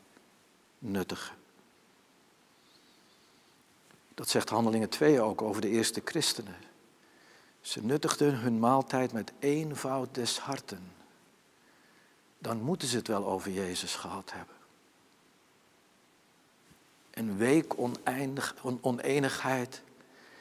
nuttigen. 0.79 1.37
Dat 4.15 4.29
zegt 4.29 4.49
Handelingen 4.49 4.89
2 4.89 5.21
ook 5.21 5.43
over 5.43 5.61
de 5.61 5.69
eerste 5.69 6.03
christenen. 6.05 6.57
Ze 7.61 7.85
nuttigden 7.85 8.39
hun 8.39 8.59
maaltijd 8.59 9.13
met 9.13 9.33
eenvoud 9.39 10.15
des 10.15 10.39
harten. 10.39 10.93
Dan 12.39 12.61
moeten 12.61 12.89
ze 12.89 12.97
het 12.97 13.09
wel 13.09 13.27
over 13.27 13.51
Jezus 13.51 13.95
gehad 13.95 14.33
hebben. 14.33 14.57
Een 17.11 17.37
week 17.37 17.79
oneindig, 17.79 18.55
oneenigheid 18.81 19.83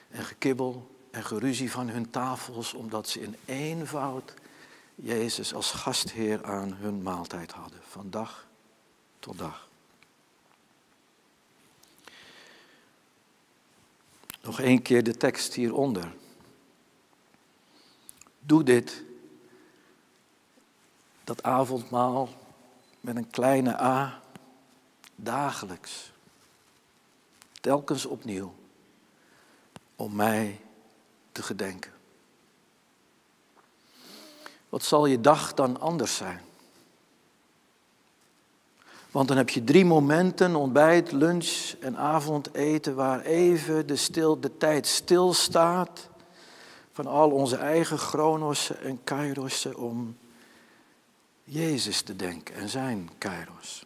en 0.10 0.24
gekibbel 0.24 0.91
en 1.12 1.24
geruzie 1.24 1.72
van 1.72 1.90
hun 1.90 2.10
tafels, 2.10 2.74
omdat 2.74 3.10
ze 3.10 3.22
in 3.22 3.36
eenvoud 3.46 4.34
Jezus 4.96 5.54
als 5.54 5.72
gastheer 5.72 6.46
aan 6.46 6.74
hun 6.74 7.02
maaltijd 7.02 7.52
hadden, 7.52 7.80
van 7.88 8.10
dag 8.10 8.48
tot 9.20 9.38
dag. 9.38 9.70
Nog 14.42 14.60
één 14.60 14.82
keer 14.82 15.04
de 15.04 15.18
tekst 15.18 15.54
hieronder. 15.54 16.14
Doe 18.40 18.64
dit, 18.64 19.04
dat 21.24 21.44
avondmaal 21.44 22.30
met 23.02 23.16
een 23.16 23.30
kleine 23.30 23.82
a, 23.82 24.22
dagelijks, 25.16 26.12
telkens 27.62 28.06
opnieuw, 28.06 28.56
om 29.96 30.16
mij 30.16 30.60
te 31.32 31.44
gedenken. 31.44 31.92
Wat 34.70 34.84
zal 34.84 35.06
je 35.06 35.22
dag 35.22 35.54
dan 35.54 35.80
anders 35.80 36.16
zijn? 36.16 36.42
Want 39.12 39.28
dan 39.28 39.38
heb 39.38 39.50
je 39.50 39.64
drie 39.64 39.86
momenten, 39.86 40.56
ontbijt, 40.56 41.12
lunch 41.12 41.74
en 41.80 41.98
avondeten, 41.98 42.96
waar 42.96 43.22
even 43.22 43.88
de, 43.88 43.96
stil, 43.96 44.40
de 44.40 44.58
tijd 44.58 44.88
stilstaat 44.88 46.10
van 46.92 47.08
al 47.08 47.32
onze 47.32 47.56
eigen 47.56 47.98
chronossen 47.98 48.82
en 48.82 49.04
kairossen 49.04 49.78
om 49.78 50.18
Jezus 51.44 52.02
te 52.02 52.16
denken 52.16 52.56
en 52.56 52.70
zijn 52.70 53.10
kairos. 53.18 53.86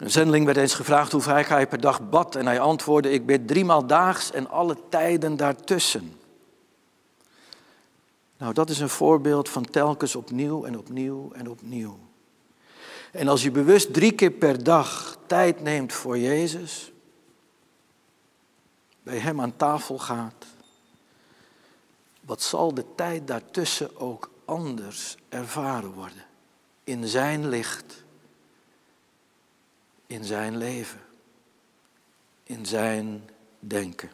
Een 0.00 0.10
zendeling 0.10 0.44
werd 0.44 0.56
eens 0.56 0.74
gevraagd 0.74 1.12
hoe 1.12 1.20
vaak 1.20 1.46
hij 1.46 1.66
per 1.66 1.80
dag 1.80 2.08
bad 2.08 2.34
en 2.36 2.46
hij 2.46 2.60
antwoordde, 2.60 3.10
ik 3.10 3.26
bid 3.26 3.48
driemaal 3.48 3.86
daags 3.86 4.30
en 4.30 4.50
alle 4.50 4.76
tijden 4.88 5.36
daartussen. 5.36 6.18
Nou, 8.36 8.54
dat 8.54 8.70
is 8.70 8.78
een 8.78 8.88
voorbeeld 8.88 9.48
van 9.48 9.64
telkens 9.64 10.16
opnieuw 10.16 10.64
en 10.64 10.78
opnieuw 10.78 11.32
en 11.32 11.50
opnieuw. 11.50 11.98
En 13.12 13.28
als 13.28 13.42
je 13.42 13.50
bewust 13.50 13.92
drie 13.92 14.12
keer 14.12 14.30
per 14.30 14.64
dag 14.64 15.18
tijd 15.26 15.62
neemt 15.62 15.92
voor 15.92 16.18
Jezus, 16.18 16.92
bij 19.02 19.18
Hem 19.18 19.40
aan 19.40 19.56
tafel 19.56 19.98
gaat, 19.98 20.46
wat 22.20 22.42
zal 22.42 22.74
de 22.74 22.84
tijd 22.94 23.26
daartussen 23.26 24.00
ook 24.00 24.30
anders 24.44 25.16
ervaren 25.28 25.92
worden? 25.92 26.24
In 26.84 27.08
Zijn 27.08 27.48
licht, 27.48 27.99
in 30.10 30.24
Zijn 30.24 30.56
leven, 30.56 31.00
in 32.42 32.66
Zijn 32.66 33.30
denken. 33.58 34.10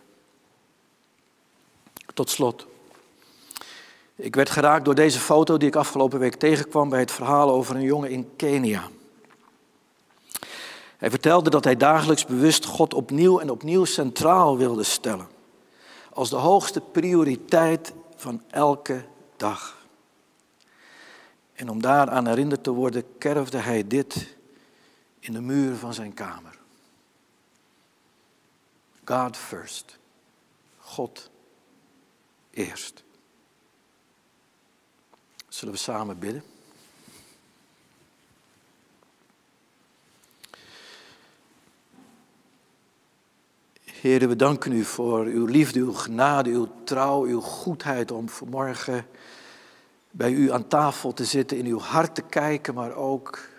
Tot 2.14 2.30
slot. 2.30 2.66
Ik 4.14 4.34
werd 4.34 4.50
geraakt 4.50 4.84
door 4.84 4.94
deze 4.94 5.18
foto 5.18 5.56
die 5.56 5.68
ik 5.68 5.76
afgelopen 5.76 6.18
week 6.18 6.34
tegenkwam 6.34 6.88
bij 6.88 7.00
het 7.00 7.10
verhaal 7.10 7.50
over 7.50 7.76
een 7.76 7.82
jongen 7.82 8.10
in 8.10 8.36
Kenia. 8.36 8.88
Hij 10.96 11.10
vertelde 11.10 11.50
dat 11.50 11.64
hij 11.64 11.76
dagelijks 11.76 12.26
bewust 12.26 12.64
God 12.64 12.94
opnieuw 12.94 13.40
en 13.40 13.50
opnieuw 13.50 13.84
centraal 13.84 14.56
wilde 14.56 14.84
stellen. 14.84 15.28
Als 16.12 16.30
de 16.30 16.36
hoogste 16.36 16.80
prioriteit 16.80 17.92
van 18.16 18.42
elke 18.50 19.04
dag. 19.36 19.86
En 21.54 21.68
om 21.68 21.82
daaraan 21.82 22.26
herinnerd 22.26 22.64
te 22.64 22.70
worden, 22.70 23.04
kerfde 23.18 23.58
hij 23.58 23.86
dit 23.86 24.35
in 25.26 25.32
de 25.32 25.40
muur 25.40 25.76
van 25.76 25.94
zijn 25.94 26.14
kamer. 26.14 26.58
God 29.04 29.36
first. 29.36 29.98
God 30.78 31.30
eerst. 32.50 33.04
Zullen 35.48 35.74
we 35.74 35.80
samen 35.80 36.18
bidden? 36.18 36.42
Heren, 43.84 44.28
we 44.28 44.36
danken 44.36 44.72
u 44.72 44.84
voor 44.84 45.24
uw 45.24 45.46
liefde, 45.46 45.78
uw 45.80 45.92
genade, 45.92 46.50
uw 46.50 46.68
trouw, 46.84 47.24
uw 47.24 47.40
goedheid 47.40 48.10
om 48.10 48.28
vanmorgen 48.28 49.06
bij 50.10 50.32
u 50.32 50.52
aan 50.52 50.68
tafel 50.68 51.12
te 51.12 51.24
zitten, 51.24 51.56
in 51.58 51.66
uw 51.66 51.78
hart 51.78 52.14
te 52.14 52.22
kijken, 52.22 52.74
maar 52.74 52.94
ook 52.94 53.54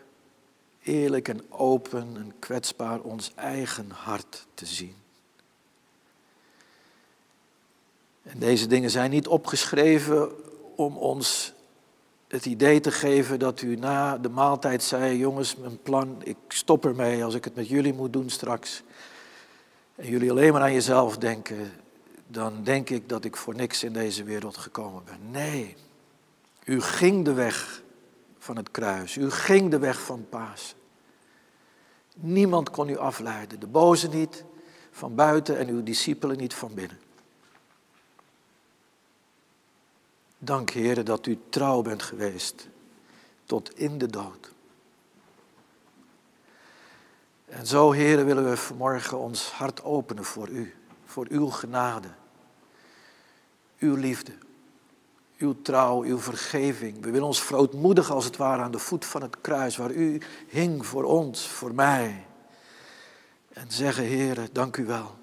eerlijk 0.88 1.28
en 1.28 1.52
open 1.52 2.08
en 2.16 2.34
kwetsbaar 2.40 3.00
ons 3.00 3.32
eigen 3.36 3.90
hart 3.90 4.48
te 4.54 4.66
zien. 4.66 4.96
En 8.24 8.40
deze 8.40 8.68
dingen 8.68 8.90
zijn 8.90 9.12
niet 9.12 9.28
opgeschreven 9.28 10.32
om 10.76 10.98
ons 10.98 11.54
het 12.28 12.46
idee 12.46 12.80
te 12.80 12.92
geven 12.92 13.40
dat 13.40 13.62
u 13.62 13.76
na 13.76 14.18
de 14.18 14.30
maaltijd 14.30 14.84
zei, 14.84 15.18
jongens, 15.18 15.56
mijn 15.56 15.82
plan, 15.82 16.22
ik 16.24 16.38
stop 16.48 16.86
ermee 16.86 17.24
als 17.24 17.34
ik 17.34 17.44
het 17.44 17.56
met 17.56 17.68
jullie 17.68 17.94
moet 17.94 18.14
doen 18.14 18.30
straks. 18.30 18.84
En 19.96 20.10
jullie 20.10 20.32
alleen 20.32 20.54
maar 20.54 20.62
aan 20.62 20.74
jezelf 20.74 21.18
denken, 21.18 21.72
dan 22.28 22.64
denk 22.64 22.90
ik 22.90 23.10
dat 23.10 23.26
ik 23.26 23.36
voor 23.36 23.56
niks 23.56 23.84
in 23.84 23.94
deze 23.94 24.24
wereld 24.24 24.58
gekomen 24.58 25.04
ben. 25.06 25.32
Nee, 25.32 25.76
u 26.66 26.82
ging 26.82 27.26
de 27.26 27.34
weg 27.34 27.82
van 28.38 28.56
het 28.56 28.72
kruis, 28.72 29.16
u 29.16 29.32
ging 29.32 29.72
de 29.72 29.80
weg 29.80 30.02
van 30.02 30.26
Paas. 30.30 30.76
Niemand 32.20 32.70
kon 32.70 32.90
u 32.90 32.98
afleiden, 32.98 33.60
de 33.60 33.68
boze 33.68 34.08
niet 34.08 34.44
van 34.92 35.16
buiten 35.16 35.58
en 35.58 35.68
uw 35.68 35.84
discipelen 35.84 36.38
niet 36.38 36.54
van 36.54 36.74
binnen. 36.74 37.00
Dank, 40.38 40.70
Heer, 40.70 41.04
dat 41.04 41.26
u 41.26 41.40
trouw 41.50 41.82
bent 41.82 42.04
geweest 42.04 42.68
tot 43.46 43.80
in 43.80 43.98
de 43.98 44.08
dood. 44.08 44.52
En 47.46 47.68
zo, 47.68 47.92
Heer, 47.92 48.26
willen 48.26 48.50
we 48.50 48.58
vanmorgen 48.58 49.18
ons 49.18 49.52
hart 49.52 49.84
openen 49.84 50.24
voor 50.24 50.50
u, 50.50 50.76
voor 51.06 51.26
uw 51.30 51.48
genade, 51.48 52.10
uw 53.80 53.96
liefde, 53.96 54.32
uw 55.38 55.62
trouw, 55.62 56.04
uw 56.04 56.20
vergeving. 56.20 57.04
We 57.04 57.12
willen 57.12 57.28
ons 57.28 57.42
verootmoedigen 57.42 58.16
als 58.16 58.26
het 58.26 58.38
ware 58.38 58.62
aan 58.62 58.72
de 58.72 58.80
voet 58.80 59.06
van 59.06 59.22
het 59.22 59.42
kruis 59.42 59.78
waar 59.78 59.92
u 59.92 60.22
hing 60.48 60.86
voor 60.86 61.04
ons, 61.04 61.48
voor 61.48 61.74
mij. 61.74 62.26
En 63.54 63.72
zeggen, 63.72 64.04
Heer, 64.04 64.50
dank 64.52 64.78
u 64.78 64.86
wel, 64.86 65.16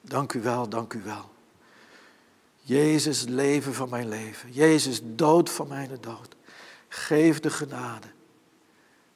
dank 0.00 0.32
u 0.32 0.42
wel, 0.42 0.68
dank 0.68 0.92
u 0.92 1.02
wel. 1.02 1.30
Jezus, 2.60 3.24
leven 3.24 3.74
van 3.74 3.88
mijn 3.88 4.08
leven. 4.08 4.52
Jezus, 4.52 5.00
dood 5.04 5.50
van 5.50 5.68
mijn 5.68 5.90
dood. 6.00 6.36
Geef 6.88 7.40
de 7.40 7.50
genade 7.50 8.06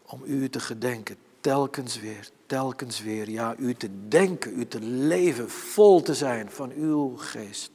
om 0.03 0.22
u 0.24 0.49
te 0.49 0.61
gedenken, 0.61 1.16
telkens 1.41 2.01
weer, 2.01 2.30
telkens 2.47 3.01
weer. 3.01 3.30
Ja, 3.30 3.55
u 3.59 3.74
te 3.74 4.09
denken, 4.09 4.59
u 4.59 4.66
te 4.66 4.80
leven, 4.80 5.51
vol 5.51 6.03
te 6.03 6.14
zijn 6.14 6.51
van 6.51 6.70
uw 6.70 7.16
geest. 7.16 7.70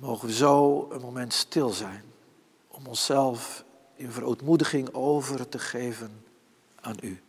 Mogen 0.00 0.26
we 0.28 0.34
zo 0.34 0.86
een 0.90 1.00
moment 1.00 1.32
stil 1.32 1.68
zijn 1.68 2.04
om 2.68 2.86
onszelf 2.86 3.64
in 3.94 4.10
verootmoediging 4.10 4.94
over 4.94 5.48
te 5.48 5.58
geven 5.58 6.24
aan 6.80 6.96
u. 7.00 7.22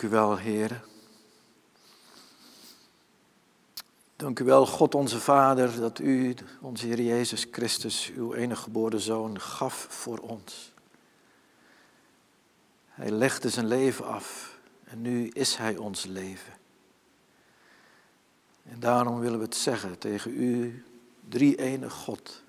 Dank 0.00 0.12
u 0.12 0.16
wel, 0.16 0.36
Heer. 0.36 0.84
Dank 4.16 4.38
u 4.38 4.44
wel, 4.44 4.66
God 4.66 4.94
onze 4.94 5.20
Vader, 5.20 5.80
dat 5.80 5.98
u, 5.98 6.34
onze 6.60 6.86
Heer 6.86 7.00
Jezus 7.00 7.46
Christus, 7.50 8.10
uw 8.14 8.34
enige 8.34 8.62
geboren 8.62 9.00
Zoon, 9.00 9.40
gaf 9.40 9.86
voor 9.90 10.18
ons. 10.18 10.72
Hij 12.88 13.10
legde 13.10 13.48
zijn 13.48 13.66
leven 13.66 14.06
af 14.06 14.58
en 14.84 15.02
nu 15.02 15.28
is 15.28 15.56
Hij 15.56 15.76
ons 15.76 16.04
leven. 16.04 16.52
En 18.62 18.80
daarom 18.80 19.20
willen 19.20 19.38
we 19.38 19.44
het 19.44 19.56
zeggen 19.56 19.98
tegen 19.98 20.30
u, 20.42 20.84
drie 21.28 21.56
ene 21.56 21.90
God. 21.90 22.42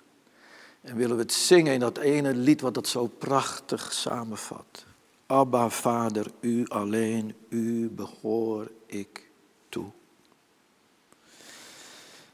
En 0.81 0.95
willen 0.95 1.15
we 1.15 1.21
het 1.21 1.33
zingen 1.33 1.73
in 1.73 1.79
dat 1.79 1.97
ene 1.97 2.33
lied 2.33 2.61
wat 2.61 2.73
dat 2.73 2.87
zo 2.87 3.07
prachtig 3.07 3.93
samenvat. 3.93 4.89
Abba, 5.31 5.69
Vader, 5.69 6.31
u 6.39 6.65
alleen, 6.67 7.35
u 7.49 7.89
behoor 7.89 8.71
ik 8.85 9.29
toe. 9.69 9.91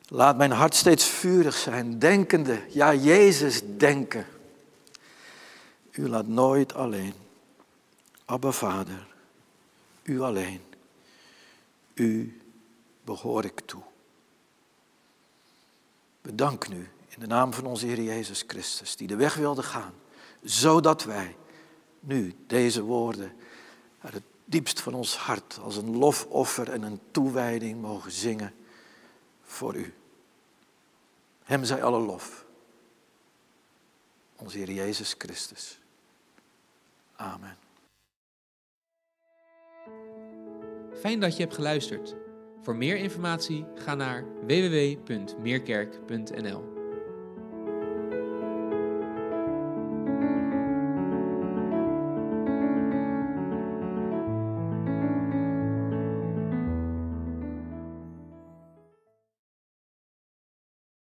Laat 0.08 0.38
mijn 0.38 0.52
hart 0.52 0.76
steeds 0.76 1.06
vurig 1.06 1.56
zijn, 1.56 2.00
denkende, 2.00 2.62
ja, 2.70 2.93
Jezus 2.93 3.62
denken. 3.78 4.26
U 5.91 6.10
laat 6.10 6.28
nooit 6.28 6.74
alleen. 6.74 7.14
Abba, 8.26 8.52
Vader, 8.52 9.08
u 10.04 10.22
alleen, 10.22 10.62
u 11.93 12.41
behoor 13.04 13.45
ik 13.45 13.60
toe. 13.60 13.84
Bedank 16.22 16.68
nu 16.68 16.89
in 17.08 17.20
de 17.20 17.28
naam 17.28 17.54
van 17.54 17.66
onze 17.66 17.86
Heer 17.86 18.02
Jezus 18.02 18.43
Christus, 18.48 18.95
die 18.95 19.08
de 19.08 19.16
weg 19.16 19.36
wilde 19.36 19.64
gaan, 19.64 19.93
zodat 20.43 21.04
wij 21.04 21.36
nu 22.08 22.36
deze 22.47 22.82
woorden 22.82 23.32
uit 24.01 24.14
het 24.14 24.24
diepst 24.45 24.82
van 24.82 24.93
ons 24.93 25.18
hart 25.18 25.60
als 25.62 25.76
een 25.76 25.97
lofoffer 25.97 26.72
en 26.72 26.82
een 26.82 26.99
toewijding 27.12 27.82
mogen 27.82 28.12
zingen 28.12 28.53
voor 29.41 29.76
u. 29.76 29.93
Hem 31.43 31.64
zij 31.64 31.84
alle 31.84 31.99
lof. 31.99 32.45
Onze 34.36 34.58
Heer 34.58 34.72
Jezus 34.72 35.16
Christus. 35.18 35.80
Amen. 37.16 37.58
Fijn 40.99 41.20
dat 41.20 41.36
je 41.36 41.41
hebt 41.43 41.55
geluisterd. 41.55 42.16
Voor 42.62 42.76
meer 42.76 42.97
informatie 42.97 43.66
ga 43.76 43.95
naar 43.95 44.26
www.meerkerk.nl. 44.45 46.76